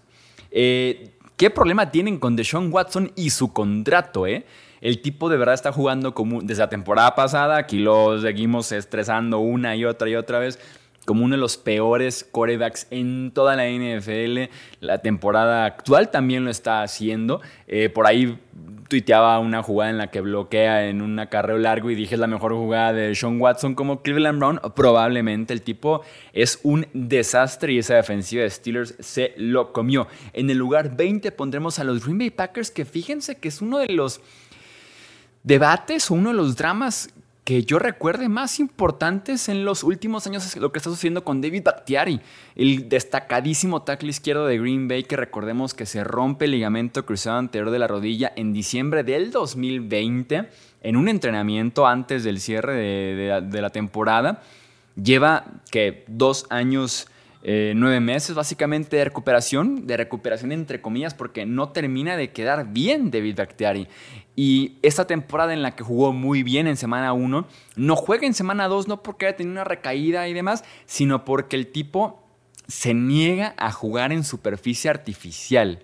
Eh, 0.53 1.09
¿Qué 1.35 1.49
problema 1.49 1.89
tienen 1.89 2.19
con 2.19 2.35
Deshaun 2.35 2.71
Watson 2.71 3.11
y 3.15 3.31
su 3.31 3.51
contrato, 3.51 4.27
eh? 4.27 4.45
El 4.81 5.01
tipo 5.01 5.29
de 5.29 5.37
verdad 5.37 5.55
está 5.55 5.71
jugando 5.71 6.13
como 6.13 6.41
desde 6.41 6.61
la 6.61 6.69
temporada 6.69 7.15
pasada, 7.15 7.57
aquí 7.57 7.79
lo 7.79 8.21
seguimos 8.21 8.71
estresando 8.71 9.39
una 9.39 9.75
y 9.75 9.83
otra 9.83 10.09
y 10.09 10.15
otra 10.15 10.39
vez 10.39 10.59
como 11.05 11.25
uno 11.25 11.35
de 11.35 11.41
los 11.41 11.57
peores 11.57 12.27
corebacks 12.31 12.87
en 12.91 13.31
toda 13.31 13.55
la 13.55 13.65
NFL. 13.67 14.51
La 14.79 14.99
temporada 14.99 15.65
actual 15.65 16.11
también 16.11 16.45
lo 16.45 16.51
está 16.51 16.83
haciendo. 16.83 17.41
Eh, 17.67 17.89
por 17.89 18.07
ahí 18.07 18.39
tuiteaba 18.93 19.39
una 19.39 19.63
jugada 19.63 19.89
en 19.89 19.97
la 19.97 20.11
que 20.11 20.21
bloquea 20.21 20.87
en 20.87 21.01
un 21.01 21.17
acarreo 21.17 21.57
largo 21.57 21.89
y 21.89 21.95
dije 21.95 22.13
es 22.13 22.19
la 22.19 22.27
mejor 22.27 22.53
jugada 22.53 22.93
de 22.93 23.15
Sean 23.15 23.41
Watson 23.41 23.73
como 23.73 24.03
Cleveland 24.03 24.37
Brown. 24.37 24.61
Probablemente 24.75 25.51
el 25.51 25.63
tipo 25.63 26.03
es 26.31 26.59
un 26.61 26.85
desastre 26.93 27.73
y 27.73 27.79
esa 27.79 27.95
defensiva 27.95 28.43
de 28.43 28.51
Steelers 28.51 28.93
se 28.99 29.33
lo 29.35 29.73
comió. 29.73 30.07
En 30.31 30.47
el 30.51 30.59
lugar 30.59 30.95
20 30.95 31.31
pondremos 31.31 31.79
a 31.79 31.83
los 31.83 32.03
Green 32.03 32.19
Bay 32.19 32.29
Packers 32.29 32.69
que 32.69 32.85
fíjense 32.85 33.37
que 33.39 33.47
es 33.47 33.63
uno 33.63 33.79
de 33.79 33.87
los 33.87 34.21
debates 35.41 36.11
o 36.11 36.13
uno 36.13 36.29
de 36.29 36.35
los 36.35 36.55
dramas 36.55 37.09
que 37.43 37.63
yo 37.63 37.77
recuerde 37.77 38.29
más 38.29 38.59
importantes 38.59 39.49
en 39.49 39.65
los 39.65 39.83
últimos 39.83 40.25
años 40.27 40.45
es 40.45 40.55
lo 40.55 40.71
que 40.71 40.79
está 40.79 40.89
sucediendo 40.89 41.25
con 41.25 41.41
David 41.41 41.63
Bakhtiari, 41.63 42.21
el 42.55 42.87
destacadísimo 42.87 43.81
tackle 43.81 44.09
izquierdo 44.09 44.45
de 44.45 44.57
Green 44.57 44.87
Bay 44.87 45.03
que 45.03 45.17
recordemos 45.17 45.73
que 45.73 45.85
se 45.85 46.03
rompe 46.03 46.45
el 46.45 46.51
ligamento 46.51 47.05
cruzado 47.05 47.37
anterior 47.37 47.69
de 47.71 47.79
la 47.79 47.87
rodilla 47.87 48.31
en 48.35 48.53
diciembre 48.53 49.03
del 49.03 49.31
2020 49.31 50.49
en 50.83 50.95
un 50.95 51.09
entrenamiento 51.09 51.85
antes 51.85 52.23
del 52.23 52.39
cierre 52.39 52.75
de, 52.75 53.61
la, 53.61 53.69
temporada. 53.71 54.41
Lleva 55.01 55.45
que 55.71 56.05
dos 56.07 56.45
años 56.49 57.07
eh, 57.41 57.73
nueve 57.75 57.99
meses 57.99 58.35
básicamente 58.35 58.95
de 58.95 59.05
recuperación, 59.05 59.85
de 59.85 59.97
recuperación 59.97 60.53
entre 60.53 60.81
comillas, 60.81 61.13
porque 61.13 61.45
no 61.45 61.69
termina 61.69 62.15
de 62.15 62.31
quedar 62.31 62.71
bien 62.71 63.11
David 63.11 63.37
Bakhtiari. 63.37 63.87
Y 64.35 64.77
esta 64.81 65.05
temporada 65.05 65.53
en 65.53 65.61
la 65.61 65.75
que 65.75 65.83
jugó 65.83 66.11
muy 66.11 66.41
bien 66.43 66.67
en 66.67 66.77
semana 66.77 67.13
1, 67.13 67.47
no 67.75 67.95
juega 67.95 68.25
en 68.25 68.33
semana 68.33 68.67
2 68.67 68.87
no 68.87 69.03
porque 69.03 69.27
haya 69.27 69.37
tenido 69.37 69.53
una 69.53 69.63
recaída 69.63 70.27
y 70.27 70.33
demás, 70.33 70.63
sino 70.85 71.23
porque 71.23 71.55
el 71.55 71.71
tipo 71.71 72.23
se 72.67 72.93
niega 72.93 73.53
a 73.57 73.71
jugar 73.71 74.11
en 74.11 74.23
superficie 74.23 74.89
artificial. 74.89 75.79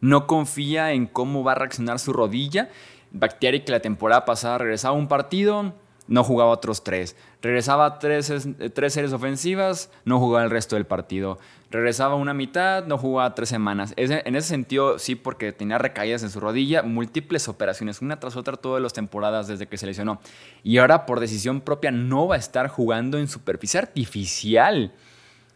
No 0.00 0.26
confía 0.26 0.92
en 0.92 1.06
cómo 1.06 1.44
va 1.44 1.52
a 1.52 1.56
reaccionar 1.56 1.98
su 2.00 2.12
rodilla. 2.12 2.70
Bakhtiari 3.12 3.60
que 3.60 3.72
la 3.72 3.80
temporada 3.80 4.24
pasada 4.24 4.58
regresaba 4.58 4.96
a 4.96 4.98
un 4.98 5.06
partido, 5.06 5.74
no 6.08 6.24
jugaba 6.24 6.50
otros 6.50 6.84
tres. 6.84 7.16
Regresaba 7.40 7.98
tres, 7.98 8.32
tres 8.74 8.92
series 8.92 9.12
ofensivas, 9.12 9.90
no 10.04 10.18
jugaba 10.18 10.44
el 10.44 10.50
resto 10.50 10.76
del 10.76 10.86
partido. 10.86 11.38
Regresaba 11.70 12.16
una 12.16 12.34
mitad, 12.34 12.84
no 12.84 12.98
jugaba 12.98 13.34
tres 13.34 13.48
semanas. 13.48 13.94
en 13.96 14.36
ese 14.36 14.48
sentido, 14.48 14.98
sí, 14.98 15.14
porque 15.14 15.52
tenía 15.52 15.78
recaídas 15.78 16.22
en 16.22 16.30
su 16.30 16.38
rodilla, 16.38 16.82
múltiples 16.82 17.48
operaciones, 17.48 18.02
una 18.02 18.20
tras 18.20 18.36
otra 18.36 18.56
todas 18.56 18.82
las 18.82 18.92
temporadas 18.92 19.48
desde 19.48 19.66
que 19.66 19.78
se 19.78 19.86
lesionó. 19.86 20.20
Y 20.62 20.78
ahora, 20.78 21.06
por 21.06 21.18
decisión 21.20 21.60
propia, 21.60 21.90
no 21.90 22.28
va 22.28 22.34
a 22.34 22.38
estar 22.38 22.68
jugando 22.68 23.18
en 23.18 23.26
superficie 23.26 23.80
artificial. 23.80 24.92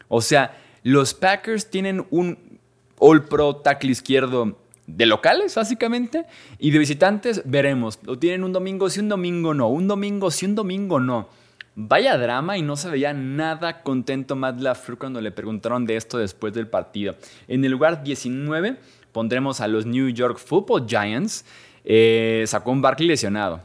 O 0.09 0.23
sea, 0.23 0.57
los 0.83 1.15
Packers 1.15 1.69
tienen 1.71 2.07
un 2.11 2.59
All 2.99 3.25
Pro 3.25 3.57
tackle 3.57 3.91
izquierdo 3.91 4.57
de 4.87 5.07
locales, 5.07 5.55
básicamente. 5.55 6.27
Y 6.59 6.71
de 6.71 6.79
visitantes, 6.79 7.43
veremos. 7.45 7.99
Lo 8.03 8.19
tienen 8.19 8.45
un 8.45 8.53
domingo 8.53 8.89
sí, 8.89 9.01
un 9.01 9.09
domingo 9.09 9.55
no. 9.55 9.69
Un 9.69 9.89
domingo 9.89 10.31
sí, 10.31 10.47
un 10.47 10.55
domingo 10.55 11.01
no. 11.01 11.29
Vaya 11.75 12.17
drama 12.17 12.57
y 12.57 12.63
no 12.63 12.75
se 12.77 12.89
veía 12.89 13.13
nada 13.13 13.83
contento 13.83 14.35
Matt 14.35 14.61
LaFleur 14.61 14.99
cuando 14.99 15.21
le 15.21 15.31
preguntaron 15.31 15.85
de 15.85 15.97
esto 15.97 16.17
después 16.17 16.55
del 16.55 16.69
partido. 16.69 17.17
En 17.49 17.65
el 17.65 17.71
lugar 17.71 18.03
19 18.03 18.79
pondremos 19.13 19.61
a 19.61 19.69
los 19.69 19.85
New 19.85 20.09
York 20.09 20.39
Football 20.39 20.87
Giants. 20.89 21.45
Eh, 21.85 22.45
sacó 22.47 22.71
un 22.71 22.81
Barkley 22.81 23.09
lesionado. 23.09 23.61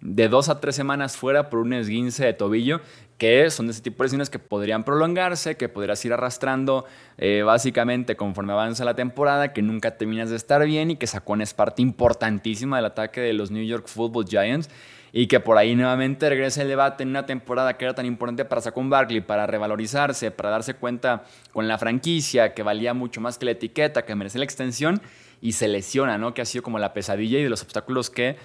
De 0.00 0.30
dos 0.30 0.48
a 0.48 0.58
tres 0.58 0.74
semanas 0.74 1.18
fuera 1.18 1.50
por 1.50 1.58
un 1.58 1.74
esguince 1.74 2.24
de 2.24 2.32
tobillo 2.32 2.80
que 3.20 3.50
son 3.50 3.66
de 3.66 3.72
ese 3.72 3.82
tipo 3.82 4.02
de 4.02 4.06
lesiones 4.06 4.30
que 4.30 4.38
podrían 4.38 4.82
prolongarse, 4.82 5.58
que 5.58 5.68
podrías 5.68 6.02
ir 6.06 6.14
arrastrando 6.14 6.86
eh, 7.18 7.42
básicamente 7.44 8.16
conforme 8.16 8.54
avanza 8.54 8.82
la 8.86 8.94
temporada, 8.94 9.52
que 9.52 9.60
nunca 9.60 9.98
terminas 9.98 10.30
de 10.30 10.36
estar 10.36 10.64
bien 10.64 10.90
y 10.90 10.96
que 10.96 11.06
Saquon 11.06 11.42
es 11.42 11.52
parte 11.52 11.82
importantísima 11.82 12.76
del 12.76 12.86
ataque 12.86 13.20
de 13.20 13.34
los 13.34 13.50
New 13.50 13.62
York 13.62 13.88
Football 13.88 14.24
Giants 14.26 14.70
y 15.12 15.26
que 15.26 15.38
por 15.38 15.58
ahí 15.58 15.76
nuevamente 15.76 16.30
regresa 16.30 16.62
el 16.62 16.68
debate 16.68 17.02
en 17.02 17.10
una 17.10 17.26
temporada 17.26 17.76
que 17.76 17.84
era 17.84 17.94
tan 17.94 18.06
importante 18.06 18.46
para 18.46 18.62
Saquon 18.62 18.88
Barkley, 18.88 19.20
para 19.20 19.46
revalorizarse, 19.46 20.30
para 20.30 20.48
darse 20.48 20.72
cuenta 20.72 21.24
con 21.52 21.68
la 21.68 21.76
franquicia 21.76 22.54
que 22.54 22.62
valía 22.62 22.94
mucho 22.94 23.20
más 23.20 23.36
que 23.36 23.44
la 23.44 23.50
etiqueta, 23.50 24.06
que 24.06 24.14
merece 24.14 24.38
la 24.38 24.44
extensión 24.46 25.02
y 25.42 25.52
se 25.52 25.68
lesiona, 25.68 26.16
¿no? 26.16 26.32
Que 26.32 26.40
ha 26.40 26.46
sido 26.46 26.62
como 26.62 26.78
la 26.78 26.94
pesadilla 26.94 27.38
y 27.38 27.42
de 27.42 27.50
los 27.50 27.62
obstáculos 27.62 28.08
que 28.08 28.36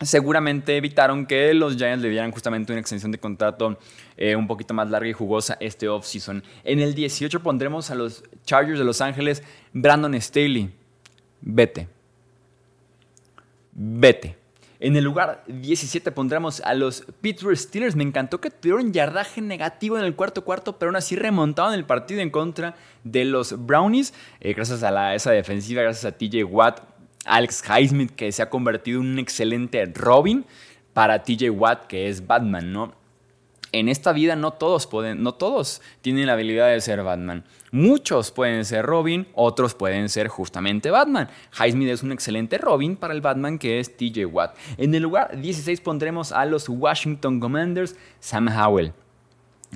seguramente 0.00 0.76
evitaron 0.76 1.26
que 1.26 1.52
los 1.54 1.76
Giants 1.76 2.02
le 2.02 2.10
dieran 2.10 2.30
justamente 2.30 2.72
una 2.72 2.80
extensión 2.80 3.12
de 3.12 3.18
contrato 3.18 3.78
eh, 4.16 4.36
un 4.36 4.46
poquito 4.46 4.74
más 4.74 4.90
larga 4.90 5.08
y 5.08 5.12
jugosa 5.12 5.56
este 5.60 5.88
offseason. 5.88 6.42
En 6.64 6.80
el 6.80 6.94
18 6.94 7.42
pondremos 7.42 7.90
a 7.90 7.94
los 7.94 8.22
Chargers 8.44 8.78
de 8.78 8.84
Los 8.84 9.00
Ángeles, 9.00 9.42
Brandon 9.72 10.20
Staley. 10.20 10.70
Vete. 11.40 11.88
Vete. 13.72 14.36
En 14.80 14.96
el 14.96 15.02
lugar 15.02 15.42
17 15.48 16.12
pondremos 16.12 16.60
a 16.60 16.72
los 16.72 17.04
Pittsburgh 17.20 17.56
Steelers. 17.56 17.96
Me 17.96 18.04
encantó 18.04 18.40
que 18.40 18.50
tuvieron 18.50 18.92
yardaje 18.92 19.40
negativo 19.40 19.98
en 19.98 20.04
el 20.04 20.14
cuarto 20.14 20.44
cuarto, 20.44 20.78
pero 20.78 20.90
aún 20.90 20.96
así 20.96 21.16
remontaron 21.16 21.74
el 21.74 21.84
partido 21.84 22.20
en 22.20 22.30
contra 22.30 22.76
de 23.02 23.24
los 23.24 23.66
Brownies. 23.66 24.14
Eh, 24.40 24.54
gracias 24.54 24.84
a 24.84 24.92
la, 24.92 25.16
esa 25.16 25.32
defensiva, 25.32 25.82
gracias 25.82 26.04
a 26.04 26.16
TJ 26.16 26.44
Watt 26.44 26.80
Alex 27.28 27.62
Highsmith, 27.68 28.10
que 28.10 28.32
se 28.32 28.42
ha 28.42 28.50
convertido 28.50 29.00
en 29.00 29.06
un 29.08 29.18
excelente 29.18 29.84
Robin, 29.86 30.44
para 30.92 31.22
TJ 31.22 31.50
Watt, 31.50 31.86
que 31.86 32.08
es 32.08 32.26
Batman, 32.26 32.72
¿no? 32.72 32.92
En 33.70 33.88
esta 33.88 34.12
vida 34.12 34.34
no 34.34 34.52
todos 34.52 34.86
pueden, 34.86 35.22
no 35.22 35.34
todos 35.34 35.82
tienen 36.00 36.26
la 36.26 36.32
habilidad 36.32 36.70
de 36.70 36.80
ser 36.80 37.02
Batman. 37.02 37.44
Muchos 37.70 38.30
pueden 38.30 38.64
ser 38.64 38.86
Robin, 38.86 39.28
otros 39.34 39.74
pueden 39.74 40.08
ser 40.08 40.28
justamente 40.28 40.90
Batman. 40.90 41.28
Highsmith 41.52 41.90
es 41.90 42.02
un 42.02 42.12
excelente 42.12 42.56
Robin 42.56 42.96
para 42.96 43.12
el 43.12 43.20
Batman 43.20 43.58
que 43.58 43.78
es 43.78 43.94
TJ 43.94 44.24
Watt. 44.24 44.56
En 44.78 44.94
el 44.94 45.02
lugar 45.02 45.38
16 45.38 45.82
pondremos 45.82 46.32
a 46.32 46.46
los 46.46 46.68
Washington 46.68 47.40
Commanders, 47.40 47.94
Sam 48.20 48.48
Howell. 48.48 48.94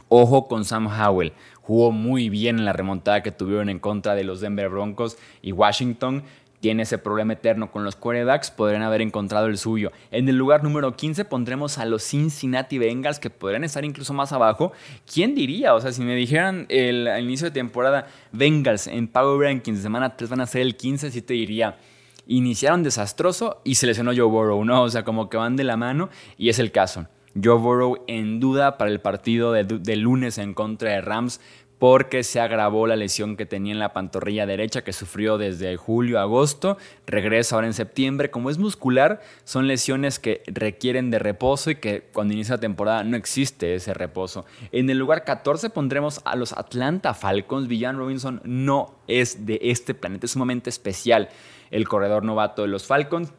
Ojo 0.08 0.48
con 0.48 0.64
Sam 0.64 0.86
Howell. 0.86 1.34
Jugó 1.60 1.92
muy 1.92 2.30
bien 2.30 2.58
en 2.58 2.64
la 2.64 2.72
remontada 2.72 3.22
que 3.22 3.30
tuvieron 3.30 3.68
en 3.68 3.78
contra 3.78 4.14
de 4.14 4.24
los 4.24 4.40
Denver 4.40 4.70
Broncos 4.70 5.18
y 5.42 5.52
Washington 5.52 6.24
tiene 6.62 6.84
ese 6.84 6.96
problema 6.96 7.32
eterno 7.32 7.72
con 7.72 7.82
los 7.82 7.96
quarterbacks, 7.96 8.52
podrían 8.52 8.82
haber 8.82 9.02
encontrado 9.02 9.46
el 9.46 9.58
suyo. 9.58 9.90
En 10.12 10.28
el 10.28 10.36
lugar 10.36 10.62
número 10.62 10.96
15 10.96 11.24
pondremos 11.24 11.76
a 11.76 11.84
los 11.86 12.04
Cincinnati 12.04 12.78
Bengals, 12.78 13.18
que 13.18 13.30
podrían 13.30 13.64
estar 13.64 13.84
incluso 13.84 14.14
más 14.14 14.32
abajo. 14.32 14.72
¿Quién 15.12 15.34
diría? 15.34 15.74
O 15.74 15.80
sea, 15.80 15.90
si 15.90 16.02
me 16.02 16.14
dijeran 16.14 16.66
el, 16.68 17.08
al 17.08 17.24
inicio 17.24 17.48
de 17.48 17.50
temporada, 17.50 18.06
Bengals 18.30 18.86
en 18.86 19.08
Power 19.08 19.48
Rankings 19.48 19.78
de 19.78 19.82
semana 19.82 20.16
3 20.16 20.30
van 20.30 20.40
a 20.40 20.46
ser 20.46 20.62
el 20.62 20.76
15, 20.76 21.10
sí 21.10 21.20
te 21.20 21.34
diría. 21.34 21.78
Iniciaron 22.28 22.84
desastroso 22.84 23.60
y 23.64 23.74
se 23.74 23.88
lesionó 23.88 24.12
Joe 24.14 24.22
Burrow, 24.22 24.64
¿no? 24.64 24.84
O 24.84 24.88
sea, 24.88 25.02
como 25.02 25.28
que 25.28 25.36
van 25.36 25.56
de 25.56 25.64
la 25.64 25.76
mano 25.76 26.10
y 26.38 26.48
es 26.48 26.60
el 26.60 26.70
caso. 26.70 27.08
Joe 27.34 27.58
Burrow 27.58 28.04
en 28.06 28.38
duda 28.38 28.78
para 28.78 28.90
el 28.92 29.00
partido 29.00 29.52
de 29.52 29.96
lunes 29.96 30.38
en 30.38 30.54
contra 30.54 30.90
de 30.90 31.00
Rams 31.00 31.40
porque 31.82 32.22
se 32.22 32.38
agravó 32.38 32.86
la 32.86 32.94
lesión 32.94 33.36
que 33.36 33.44
tenía 33.44 33.72
en 33.72 33.80
la 33.80 33.92
pantorrilla 33.92 34.46
derecha 34.46 34.84
que 34.84 34.92
sufrió 34.92 35.36
desde 35.36 35.76
julio 35.76 36.20
a 36.20 36.22
agosto, 36.22 36.78
regresa 37.08 37.56
ahora 37.56 37.66
en 37.66 37.74
septiembre. 37.74 38.30
Como 38.30 38.50
es 38.50 38.58
muscular, 38.58 39.20
son 39.42 39.66
lesiones 39.66 40.20
que 40.20 40.44
requieren 40.46 41.10
de 41.10 41.18
reposo 41.18 41.72
y 41.72 41.74
que 41.74 42.04
cuando 42.12 42.34
inicia 42.34 42.54
la 42.54 42.60
temporada 42.60 43.02
no 43.02 43.16
existe 43.16 43.74
ese 43.74 43.94
reposo. 43.94 44.44
En 44.70 44.90
el 44.90 44.98
lugar 44.98 45.24
14 45.24 45.70
pondremos 45.70 46.20
a 46.24 46.36
los 46.36 46.52
Atlanta 46.52 47.14
Falcons. 47.14 47.66
Villan 47.66 47.96
Robinson 47.98 48.40
no 48.44 48.94
es 49.08 49.44
de 49.44 49.58
este 49.60 49.92
planeta, 49.92 50.26
es 50.26 50.30
sumamente 50.30 50.70
especial 50.70 51.30
el 51.72 51.88
corredor 51.88 52.22
novato 52.22 52.62
de 52.62 52.68
los 52.68 52.86
Falcons. 52.86 53.32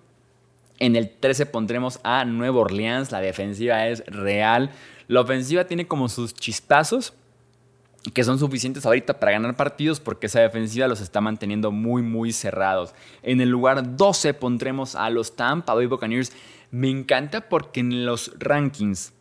En 0.80 0.98
el 0.98 1.12
13 1.12 1.46
pondremos 1.46 2.02
a 2.04 2.26
Nueva 2.26 2.60
Orleans, 2.60 3.10
la 3.14 3.22
defensiva 3.22 3.88
es 3.88 4.06
real. 4.06 4.72
La 5.08 5.22
ofensiva 5.22 5.64
tiene 5.64 5.88
como 5.88 6.10
sus 6.10 6.34
chispazos, 6.34 7.14
que 8.12 8.24
son 8.24 8.38
suficientes 8.38 8.86
ahorita 8.86 9.20
para 9.20 9.32
ganar 9.32 9.56
partidos 9.56 10.00
porque 10.00 10.28
esa 10.28 10.42
defensiva 10.42 10.88
los 10.88 11.00
está 11.00 11.22
manteniendo 11.22 11.72
muy 11.72 12.02
muy 12.02 12.34
cerrados. 12.34 12.94
En 13.22 13.40
el 13.40 13.50
lugar 13.50 13.96
12 13.96 14.34
pondremos 14.34 14.96
a 14.96 15.10
los 15.10 15.36
Tampa 15.36 15.74
Bay 15.74 15.86
Buccaneers. 15.86 16.34
Me 16.72 16.90
encanta 16.90 17.48
porque 17.48 17.80
en 17.80 18.06
los 18.06 18.34
rankings 18.40 19.14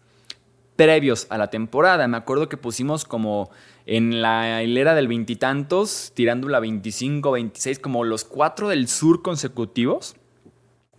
previos 0.75 1.27
a 1.31 1.39
la 1.39 1.49
temporada, 1.49 2.09
me 2.09 2.17
acuerdo 2.17 2.49
que 2.49 2.57
pusimos 2.57 3.05
como 3.05 3.51
en 3.87 4.23
la 4.23 4.63
hilera 4.63 4.95
del 4.95 5.07
veintitantos, 5.07 6.13
tirando 6.15 6.49
la 6.49 6.61
25, 6.61 7.31
26, 7.31 7.79
como 7.79 8.05
los 8.05 8.25
cuatro 8.25 8.69
del 8.69 8.89
sur 8.89 9.23
consecutivos 9.23 10.17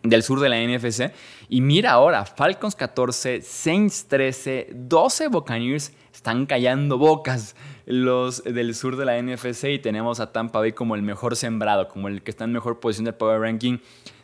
del 0.04 0.22
sur 0.22 0.40
de 0.40 0.50
la 0.50 0.58
NFC. 0.62 1.12
Y 1.50 1.62
mira 1.62 1.92
ahora, 1.92 2.26
Falcons 2.26 2.76
14, 2.76 3.42
Saints 3.42 4.08
13, 4.08 4.70
12 4.74 5.30
Buccaneers 5.30 5.94
están 6.14 6.46
callando 6.46 6.98
bocas 6.98 7.56
los 7.86 8.44
del 8.44 8.76
sur 8.76 8.96
de 8.96 9.06
la 9.06 9.22
NFC 9.22 9.66
y 9.66 9.80
tenemos 9.80 10.20
a 10.20 10.32
Tampa 10.32 10.60
Bay 10.60 10.74
como 10.74 10.96
el 10.96 11.02
mejor 11.02 11.36
sembrado, 11.36 11.88
como 11.88 12.08
el 12.08 12.22
que 12.22 12.32
está 12.32 12.44
en 12.44 12.52
mejor 12.52 12.80
posición 12.80 13.06
del 13.06 13.16
Power 13.16 13.42
Ranking 13.42 13.80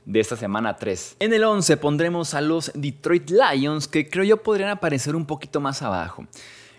de 0.05 0.19
esta 0.19 0.35
semana 0.35 0.75
3. 0.75 1.17
En 1.19 1.33
el 1.33 1.43
11 1.43 1.77
pondremos 1.77 2.33
a 2.33 2.41
los 2.41 2.71
Detroit 2.73 3.29
Lions, 3.29 3.87
que 3.87 4.09
creo 4.09 4.23
yo 4.23 4.37
podrían 4.37 4.69
aparecer 4.69 5.15
un 5.15 5.25
poquito 5.25 5.59
más 5.59 5.81
abajo. 5.81 6.25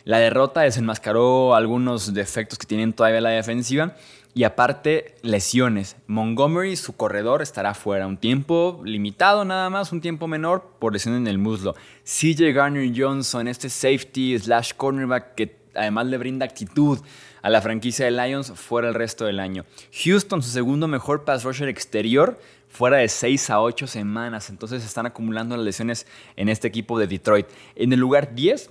La 0.04 0.18
derrota 0.18 0.62
desenmascaró 0.62 1.54
algunos 1.54 2.14
defectos 2.14 2.58
que 2.58 2.66
tienen 2.66 2.92
todavía 2.92 3.20
la 3.20 3.30
defensiva 3.30 3.96
y 4.34 4.44
aparte 4.44 5.16
lesiones. 5.22 5.96
Montgomery, 6.06 6.76
su 6.76 6.96
corredor, 6.96 7.42
estará 7.42 7.74
fuera 7.74 8.06
un 8.06 8.16
tiempo 8.16 8.80
limitado 8.84 9.44
nada 9.44 9.68
más, 9.70 9.92
un 9.92 10.00
tiempo 10.00 10.28
menor 10.28 10.76
por 10.78 10.92
lesión 10.92 11.16
en 11.16 11.26
el 11.26 11.38
muslo. 11.38 11.74
CJ 12.04 12.52
Garner 12.52 12.92
Johnson, 12.96 13.48
este 13.48 13.68
safety 13.68 14.38
slash 14.38 14.72
cornerback 14.76 15.34
que 15.34 15.60
además 15.74 16.06
le 16.06 16.18
brinda 16.18 16.46
actitud 16.46 16.98
a 17.42 17.50
la 17.50 17.60
franquicia 17.60 18.04
de 18.04 18.10
Lions 18.10 18.52
fuera 18.54 18.88
el 18.88 18.94
resto 18.94 19.24
del 19.24 19.40
año. 19.40 19.64
Houston, 20.04 20.42
su 20.42 20.50
segundo 20.50 20.88
mejor 20.88 21.24
pass 21.24 21.44
rusher 21.44 21.68
exterior, 21.68 22.38
fuera 22.68 22.98
de 22.98 23.08
6 23.08 23.50
a 23.50 23.60
8 23.60 23.86
semanas. 23.86 24.50
Entonces 24.50 24.84
están 24.84 25.06
acumulando 25.06 25.56
las 25.56 25.64
lesiones 25.64 26.06
en 26.36 26.48
este 26.48 26.68
equipo 26.68 26.98
de 26.98 27.06
Detroit. 27.06 27.46
En 27.74 27.92
el 27.92 27.98
lugar 27.98 28.34
10 28.34 28.70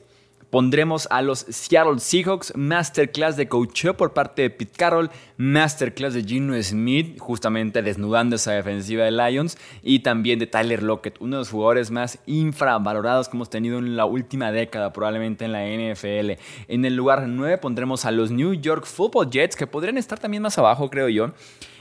Pondremos 0.50 1.08
a 1.12 1.22
los 1.22 1.46
Seattle 1.48 2.00
Seahawks, 2.00 2.54
masterclass 2.56 3.38
de 3.38 3.48
coacheo 3.48 3.96
por 3.96 4.14
parte 4.14 4.42
de 4.42 4.50
Pete 4.50 4.74
Carroll, 4.76 5.12
masterclass 5.38 6.16
de 6.16 6.24
Gino 6.24 6.60
Smith, 6.64 7.20
justamente 7.20 7.84
desnudando 7.84 8.36
esa 8.36 8.54
defensiva 8.54 9.04
de 9.04 9.12
Lions, 9.12 9.60
y 9.84 10.00
también 10.00 10.40
de 10.40 10.48
Tyler 10.48 10.82
Lockett, 10.82 11.18
uno 11.20 11.38
de 11.38 11.42
los 11.42 11.52
jugadores 11.52 11.92
más 11.92 12.18
infravalorados 12.26 13.30
que 13.30 13.38
hemos 13.38 13.52
tenido 13.52 13.78
en 13.78 13.96
la 13.96 14.06
última 14.06 14.52
década, 14.52 14.92
probablemente 14.92 15.46
en 15.46 15.52
la 15.52 15.68
NFL. 15.68 16.42
En 16.68 16.84
el 16.84 16.96
lugar 16.96 17.28
9 17.28 17.60
pondremos 17.60 18.06
a 18.06 18.12
los 18.12 18.32
New 18.32 18.54
York 18.54 18.86
Football 18.86 19.30
Jets, 19.30 19.56
que 19.56 19.68
podrían 19.68 20.00
estar 20.00 20.18
también 20.18 20.42
más 20.42 20.58
abajo, 20.58 20.90
creo 20.90 21.10
yo. 21.10 21.28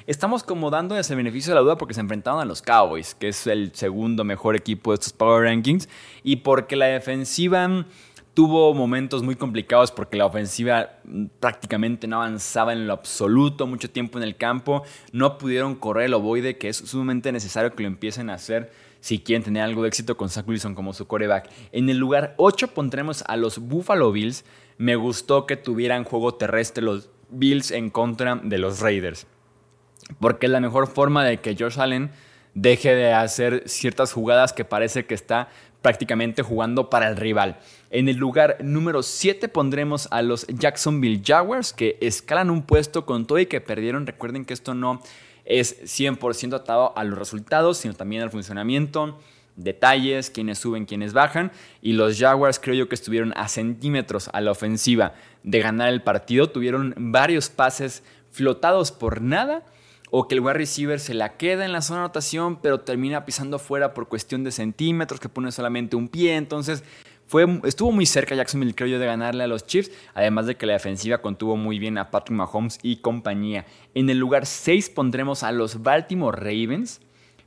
Estamos 0.06 0.42
como 0.42 0.70
dándoles 0.70 1.10
el 1.10 1.18
beneficio 1.18 1.50
de 1.50 1.56
la 1.56 1.60
duda 1.60 1.76
porque 1.76 1.92
se 1.92 2.00
enfrentaron 2.00 2.40
a 2.40 2.46
los 2.46 2.62
Cowboys, 2.62 3.14
que 3.14 3.28
es 3.28 3.46
el 3.46 3.74
segundo 3.74 4.24
mejor 4.24 4.56
equipo 4.56 4.90
de 4.90 4.94
estos 4.94 5.12
Power 5.12 5.44
Rankings, 5.44 5.86
y 6.22 6.36
porque 6.36 6.76
la 6.76 6.86
defensiva 6.86 7.84
tuvo 8.38 8.72
momentos 8.72 9.24
muy 9.24 9.34
complicados 9.34 9.90
porque 9.90 10.16
la 10.16 10.24
ofensiva 10.24 10.90
prácticamente 11.40 12.06
no 12.06 12.22
avanzaba 12.22 12.72
en 12.72 12.86
lo 12.86 12.92
absoluto, 12.92 13.66
mucho 13.66 13.90
tiempo 13.90 14.16
en 14.16 14.22
el 14.22 14.36
campo, 14.36 14.84
no 15.10 15.38
pudieron 15.38 15.74
correr 15.74 16.04
el 16.04 16.14
ovoide, 16.14 16.56
que 16.56 16.68
es 16.68 16.76
sumamente 16.76 17.32
necesario 17.32 17.74
que 17.74 17.82
lo 17.82 17.88
empiecen 17.88 18.30
a 18.30 18.34
hacer 18.34 18.70
si 19.00 19.18
quieren 19.18 19.42
tener 19.42 19.64
algo 19.64 19.82
de 19.82 19.88
éxito 19.88 20.16
con 20.16 20.28
Zach 20.28 20.46
Wilson 20.46 20.76
como 20.76 20.92
su 20.92 21.08
coreback. 21.08 21.50
En 21.72 21.90
el 21.90 21.98
lugar 21.98 22.34
8 22.36 22.68
pondremos 22.74 23.24
a 23.26 23.36
los 23.36 23.58
Buffalo 23.58 24.12
Bills. 24.12 24.44
Me 24.76 24.94
gustó 24.94 25.44
que 25.44 25.56
tuvieran 25.56 26.04
juego 26.04 26.36
terrestre 26.36 26.84
los 26.84 27.10
Bills 27.30 27.72
en 27.72 27.90
contra 27.90 28.36
de 28.36 28.58
los 28.58 28.78
Raiders. 28.78 29.26
Porque 30.20 30.46
es 30.46 30.52
la 30.52 30.60
mejor 30.60 30.86
forma 30.86 31.24
de 31.24 31.38
que 31.38 31.56
Josh 31.58 31.80
Allen 31.80 32.12
deje 32.54 32.94
de 32.94 33.12
hacer 33.12 33.64
ciertas 33.66 34.12
jugadas 34.12 34.52
que 34.52 34.64
parece 34.64 35.06
que 35.06 35.14
está 35.14 35.48
prácticamente 35.82 36.42
jugando 36.42 36.90
para 36.90 37.08
el 37.08 37.16
rival. 37.16 37.58
En 37.90 38.08
el 38.08 38.16
lugar 38.16 38.58
número 38.60 39.02
7 39.02 39.48
pondremos 39.48 40.08
a 40.10 40.22
los 40.22 40.46
Jacksonville 40.48 41.22
Jaguars, 41.24 41.72
que 41.72 41.96
escalan 42.00 42.50
un 42.50 42.62
puesto 42.62 43.06
con 43.06 43.26
todo 43.26 43.38
y 43.38 43.46
que 43.46 43.60
perdieron. 43.60 44.06
Recuerden 44.06 44.44
que 44.44 44.54
esto 44.54 44.74
no 44.74 45.02
es 45.44 45.82
100% 45.84 46.54
atado 46.54 46.92
a 46.96 47.04
los 47.04 47.18
resultados, 47.18 47.78
sino 47.78 47.94
también 47.94 48.22
al 48.22 48.30
funcionamiento, 48.30 49.18
detalles, 49.56 50.30
quiénes 50.30 50.58
suben, 50.58 50.84
quiénes 50.84 51.12
bajan. 51.12 51.52
Y 51.80 51.94
los 51.94 52.18
Jaguars 52.18 52.58
creo 52.58 52.74
yo 52.74 52.88
que 52.88 52.94
estuvieron 52.94 53.32
a 53.36 53.48
centímetros 53.48 54.28
a 54.32 54.40
la 54.40 54.50
ofensiva 54.50 55.14
de 55.44 55.60
ganar 55.60 55.88
el 55.88 56.02
partido. 56.02 56.50
Tuvieron 56.50 56.94
varios 56.96 57.48
pases 57.48 58.02
flotados 58.30 58.92
por 58.92 59.22
nada 59.22 59.64
o 60.10 60.28
que 60.28 60.34
el 60.34 60.40
wide 60.40 60.54
receiver 60.54 61.00
se 61.00 61.14
la 61.14 61.36
queda 61.36 61.64
en 61.64 61.72
la 61.72 61.82
zona 61.82 62.00
de 62.00 62.04
anotación, 62.06 62.56
pero 62.60 62.80
termina 62.80 63.24
pisando 63.24 63.58
fuera 63.58 63.94
por 63.94 64.08
cuestión 64.08 64.44
de 64.44 64.52
centímetros, 64.52 65.20
que 65.20 65.28
pone 65.28 65.52
solamente 65.52 65.96
un 65.96 66.08
pie. 66.08 66.36
Entonces, 66.36 66.84
fue, 67.26 67.60
estuvo 67.64 67.92
muy 67.92 68.06
cerca 68.06 68.34
Jacksonville, 68.34 68.74
creo 68.74 68.88
yo, 68.88 68.98
de 68.98 69.06
ganarle 69.06 69.44
a 69.44 69.46
los 69.46 69.66
Chiefs, 69.66 69.90
además 70.14 70.46
de 70.46 70.56
que 70.56 70.64
la 70.64 70.72
defensiva 70.72 71.18
contuvo 71.18 71.56
muy 71.56 71.78
bien 71.78 71.98
a 71.98 72.10
Patrick 72.10 72.36
Mahomes 72.36 72.78
y 72.82 72.96
compañía. 72.96 73.66
En 73.94 74.08
el 74.08 74.18
lugar 74.18 74.46
6 74.46 74.90
pondremos 74.90 75.42
a 75.42 75.52
los 75.52 75.82
Baltimore 75.82 76.38
Ravens 76.38 77.00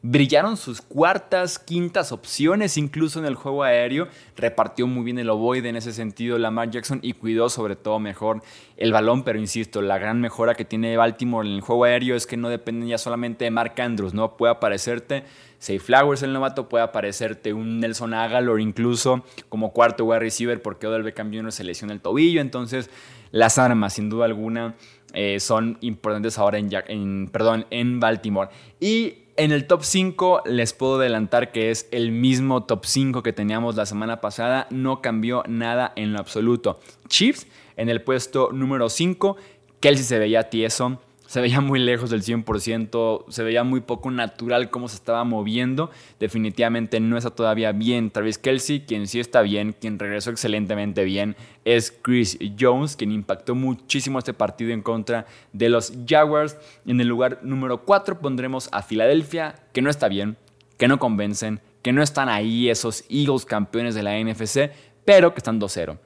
brillaron 0.03 0.57
sus 0.57 0.81
cuartas, 0.81 1.59
quintas 1.59 2.11
opciones, 2.11 2.77
incluso 2.77 3.19
en 3.19 3.25
el 3.25 3.35
juego 3.35 3.63
aéreo. 3.63 4.07
Repartió 4.35 4.87
muy 4.87 5.03
bien 5.03 5.19
el 5.19 5.29
ovoide 5.29 5.69
en 5.69 5.75
ese 5.75 5.93
sentido 5.93 6.37
Lamar 6.37 6.71
Jackson 6.71 6.99
y 7.01 7.13
cuidó 7.13 7.49
sobre 7.49 7.75
todo 7.75 7.99
mejor 7.99 8.41
el 8.77 8.91
balón, 8.91 9.23
pero 9.23 9.39
insisto, 9.39 9.81
la 9.81 9.99
gran 9.99 10.19
mejora 10.19 10.55
que 10.55 10.65
tiene 10.65 10.97
Baltimore 10.97 11.47
en 11.47 11.55
el 11.55 11.61
juego 11.61 11.83
aéreo 11.83 12.15
es 12.15 12.25
que 12.25 12.37
no 12.37 12.49
dependen 12.49 12.89
ya 12.89 12.97
solamente 12.97 13.45
de 13.45 13.51
Mark 13.51 13.79
Andrews, 13.79 14.13
¿no? 14.13 14.37
Puede 14.37 14.53
aparecerte 14.53 15.23
Say 15.59 15.77
Flowers 15.77 16.23
el 16.23 16.33
novato, 16.33 16.67
puede 16.67 16.83
aparecerte 16.83 17.53
un 17.53 17.79
Nelson 17.79 18.15
Aguilar 18.15 18.59
incluso 18.59 19.23
como 19.47 19.71
cuarto 19.71 20.05
wide 20.05 20.19
receiver 20.19 20.59
porque 20.59 20.87
Odell 20.87 21.03
Beckham 21.03 21.31
Jr. 21.31 21.51
se 21.51 21.63
lesiona 21.63 21.93
el 21.93 22.01
tobillo, 22.01 22.41
entonces 22.41 22.89
las 23.29 23.59
armas 23.59 23.93
sin 23.93 24.09
duda 24.09 24.25
alguna 24.25 24.73
eh, 25.13 25.39
son 25.39 25.77
importantes 25.81 26.39
ahora 26.39 26.57
en, 26.57 27.29
perdón, 27.31 27.65
en 27.69 27.99
Baltimore. 27.99 28.49
Y 28.79 29.20
en 29.37 29.51
el 29.51 29.67
top 29.67 29.83
5 29.83 30.43
les 30.45 30.73
puedo 30.73 30.95
adelantar 30.95 31.51
que 31.51 31.71
es 31.71 31.87
el 31.91 32.11
mismo 32.11 32.63
top 32.63 32.85
5 32.85 33.23
que 33.23 33.33
teníamos 33.33 33.75
la 33.75 33.85
semana 33.85 34.21
pasada, 34.21 34.67
no 34.69 35.01
cambió 35.01 35.43
nada 35.47 35.93
en 35.95 36.13
lo 36.13 36.19
absoluto. 36.19 36.79
Chiefs 37.07 37.47
en 37.77 37.89
el 37.89 38.01
puesto 38.01 38.51
número 38.51 38.89
5, 38.89 39.37
Kelsey 39.79 40.05
se 40.05 40.19
veía 40.19 40.49
tieso, 40.49 40.99
se 41.31 41.39
veía 41.39 41.61
muy 41.61 41.79
lejos 41.79 42.09
del 42.09 42.23
100%, 42.23 43.23
se 43.29 43.43
veía 43.43 43.63
muy 43.63 43.79
poco 43.79 44.11
natural 44.11 44.69
cómo 44.69 44.89
se 44.89 44.97
estaba 44.97 45.23
moviendo. 45.23 45.89
Definitivamente 46.19 46.99
no 46.99 47.17
está 47.17 47.29
todavía 47.29 47.71
bien 47.71 48.11
Travis 48.11 48.37
Kelsey, 48.37 48.81
quien 48.81 49.07
sí 49.07 49.21
está 49.21 49.41
bien, 49.41 49.71
quien 49.71 49.97
regresó 49.97 50.31
excelentemente 50.31 51.05
bien, 51.05 51.37
es 51.63 51.97
Chris 52.01 52.37
Jones, 52.59 52.97
quien 52.97 53.13
impactó 53.13 53.55
muchísimo 53.55 54.19
este 54.19 54.33
partido 54.33 54.71
en 54.71 54.81
contra 54.81 55.25
de 55.53 55.69
los 55.69 55.93
Jaguars. 56.05 56.57
En 56.85 56.99
el 56.99 57.07
lugar 57.07 57.39
número 57.43 57.85
4 57.85 58.19
pondremos 58.19 58.67
a 58.73 58.81
Filadelfia, 58.81 59.55
que 59.71 59.81
no 59.81 59.89
está 59.89 60.09
bien, 60.09 60.35
que 60.75 60.89
no 60.89 60.99
convencen, 60.99 61.61
que 61.81 61.93
no 61.93 62.03
están 62.03 62.27
ahí 62.27 62.69
esos 62.69 63.05
Eagles 63.09 63.45
campeones 63.45 63.95
de 63.95 64.03
la 64.03 64.19
NFC, 64.19 64.69
pero 65.05 65.33
que 65.33 65.37
están 65.37 65.61
2-0. 65.61 65.97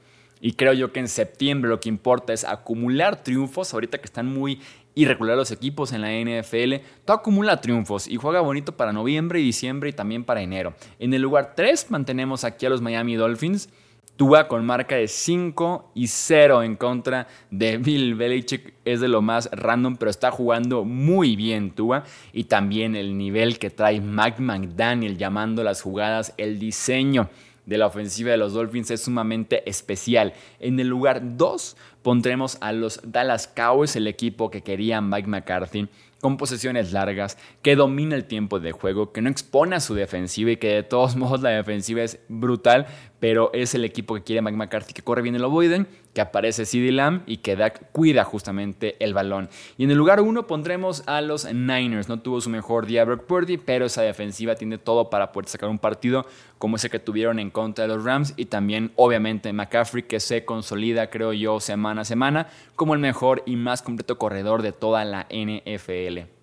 Y 0.46 0.54
creo 0.54 0.74
yo 0.74 0.94
que 0.94 1.00
en 1.00 1.08
septiembre 1.08 1.72
lo 1.72 1.80
que 1.80 1.90
importa 1.90 2.32
es 2.32 2.44
acumular 2.44 3.24
triunfos, 3.24 3.74
ahorita 3.74 3.98
que 3.98 4.06
están 4.06 4.28
muy 4.28 4.62
irregular 4.94 5.36
los 5.36 5.50
equipos 5.50 5.92
en 5.92 6.02
la 6.02 6.12
NFL, 6.12 6.86
todo 7.04 7.18
acumula 7.18 7.60
triunfos 7.62 8.08
y 8.08 8.18
juega 8.18 8.42
bonito 8.42 8.78
para 8.78 8.94
noviembre 8.94 9.40
y 9.40 9.44
diciembre 9.44 9.90
y 9.90 9.94
también 9.94 10.24
para 10.24 10.44
enero. 10.44 10.76
En 11.00 11.16
el 11.16 11.24
lugar 11.24 11.54
3 11.56 11.90
mantenemos 11.90 12.44
aquí 12.44 12.68
a 12.68 12.70
los 12.70 12.80
Miami 12.80 13.16
Dolphins. 13.16 13.70
Tua 14.18 14.48
con 14.48 14.64
marca 14.64 14.96
de 14.96 15.08
5 15.08 15.94
y 15.96 16.06
0 16.06 16.62
en 16.62 16.76
contra 16.76 17.28
de 17.50 17.78
Bill 17.80 18.14
Belichick 18.14 18.76
es 18.86 19.02
de 19.02 19.08
lo 19.08 19.24
más 19.24 19.50
random, 19.52 19.98
pero 19.98 20.12
está 20.12 20.30
jugando 20.30 20.86
muy 20.86 21.36
bien 21.36 21.72
Tua. 21.72 22.04
Y 22.34 22.44
también 22.44 22.96
el 22.96 23.18
nivel 23.18 23.58
que 23.58 23.72
trae 23.72 24.00
Mike 24.00 24.44
McDaniel 24.44 25.18
llamando 25.18 25.64
las 25.64 25.82
jugadas, 25.82 26.36
el 26.38 26.60
diseño 26.60 27.32
de 27.66 27.78
la 27.78 27.88
ofensiva 27.88 28.32
de 28.32 28.38
los 28.38 28.54
Dolphins 28.54 28.92
es 28.92 29.04
sumamente 29.04 29.68
especial. 29.70 30.34
En 30.60 30.80
el 30.80 30.88
lugar 30.88 31.38
2 31.38 31.78
pondremos 32.02 32.58
a 32.62 32.72
los 32.72 33.00
Dallas 33.04 33.48
Cowboys, 33.48 33.96
el 33.96 34.08
equipo 34.08 34.50
que 34.50 34.62
quería 34.62 35.02
Mike 35.02 35.28
McCarthy 35.28 35.88
con 36.22 36.38
posesiones 36.38 36.92
largas, 36.92 37.38
que 37.62 37.76
domina 37.76 38.16
el 38.16 38.26
tiempo 38.26 38.60
de 38.60 38.72
juego, 38.72 39.12
que 39.12 39.22
no 39.22 39.30
expone 39.30 39.76
a 39.76 39.80
su 39.80 39.94
defensiva 39.94 40.52
y 40.52 40.58
que 40.58 40.70
de 40.70 40.84
todos 40.84 41.16
modos 41.16 41.42
la 41.42 41.52
defensiva 41.52 42.02
es 42.02 42.20
brutal, 42.30 42.88
pero 43.20 43.50
es 43.54 43.74
el 43.76 43.86
equipo 43.86 44.16
que 44.16 44.24
quiere 44.24 44.42
Mike 44.42 44.58
McCarthy, 44.58 44.94
que 44.94 45.02
corre 45.02 45.22
bien 45.22 45.36
el 45.36 45.44
ovoiden, 45.44 45.88
que 46.14 46.22
aparece 46.22 46.66
CD 46.66 46.92
Lamb 46.92 47.24
y 47.26 47.38
que 47.38 47.56
cuida 47.92 48.24
justamente 48.24 48.96
el 49.00 49.14
balón. 49.14 49.50
Y 49.78 49.84
en 49.84 49.92
el 49.92 49.98
lugar 49.98 50.22
uno 50.22 50.48
pondremos 50.48 51.04
a 51.08 51.22
los 51.22 51.46
Niners. 51.46 52.08
No 52.08 52.22
tuvo 52.22 52.42
su 52.42 52.50
mejor 52.50 52.86
día 52.86 53.04
Brock 53.06 53.26
Purdy, 53.26 53.58
pero 53.58 53.86
esa 53.86 54.02
defensiva 54.02 54.56
tiene 54.56 54.78
todo 54.78 55.10
para 55.10 55.32
poder 55.32 55.50
sacar 55.50 55.70
un 55.70 55.80
partido 55.80 56.26
como 56.58 56.78
ese 56.78 56.90
que 56.90 57.00
tuvieron 57.00 57.40
en 57.40 57.52
contra 57.52 57.88
de 57.88 57.94
los 57.94 58.04
Rams 58.04 58.34
y 58.38 58.46
también 58.46 58.92
obviamente 58.96 59.52
McCaffrey 59.52 60.04
que 60.04 60.20
se 60.20 60.46
consolida, 60.46 61.10
creo 61.10 61.34
yo, 61.34 61.60
semana 61.60 62.02
a 62.02 62.06
semana 62.06 62.48
como 62.76 62.94
el 62.94 63.00
mejor 63.00 63.44
y 63.46 63.56
más 63.56 63.82
completo 63.82 64.18
corredor 64.18 64.62
de 64.62 64.72
toda 64.72 65.04
la 65.06 65.28
NFL. 65.30 66.35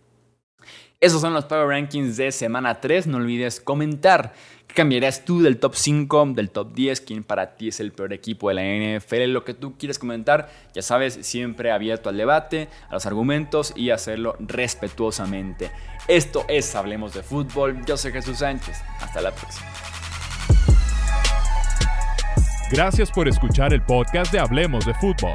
Esos 1.03 1.21
son 1.21 1.35
los 1.35 1.47
Power 1.47 1.67
Rankings 1.67 2.17
de 2.17 2.31
semana 2.31 2.81
3. 2.81 3.09
No 3.09 3.17
olvides 3.17 3.61
comentar 3.61 4.35
qué 4.69 4.75
cambiarías 4.75 5.25
tú 5.25 5.43
del 5.43 5.59
top 5.59 5.75
5, 5.75 6.27
del 6.27 6.51
top 6.51 6.73
10, 6.75 7.01
quién 7.01 7.25
para 7.25 7.57
ti 7.57 7.67
es 7.67 7.81
el 7.81 7.91
peor 7.91 8.13
equipo 8.13 8.49
de 8.49 8.55
la 8.55 8.63
NFL, 9.01 9.33
lo 9.33 9.45
que 9.45 9.53
tú 9.53 9.77
quieres 9.77 9.99
comentar. 9.99 10.49
Ya 10.75 10.81
sabes, 10.81 11.19
siempre 11.23 11.73
abierto 11.73 12.09
al 12.09 12.17
debate, 12.17 12.69
a 12.89 12.95
los 12.95 13.05
argumentos 13.05 13.73
y 13.75 13.91
hacerlo 13.91 14.37
respetuosamente. 14.39 15.73
Esto 16.07 16.45
es 16.47 16.73
Hablemos 16.77 17.15
de 17.15 17.25
Fútbol. 17.25 17.85
Yo 17.85 17.97
soy 17.97 18.13
Jesús 18.13 18.39
Sánchez. 18.39 18.81
Hasta 19.01 19.21
la 19.21 19.33
próxima. 19.33 19.67
Gracias 22.71 23.11
por 23.11 23.27
escuchar 23.27 23.75
el 23.75 23.83
podcast 23.83 24.33
de 24.33 24.39
Hablemos 24.39 24.87
de 24.87 24.95
Fútbol. 24.95 25.35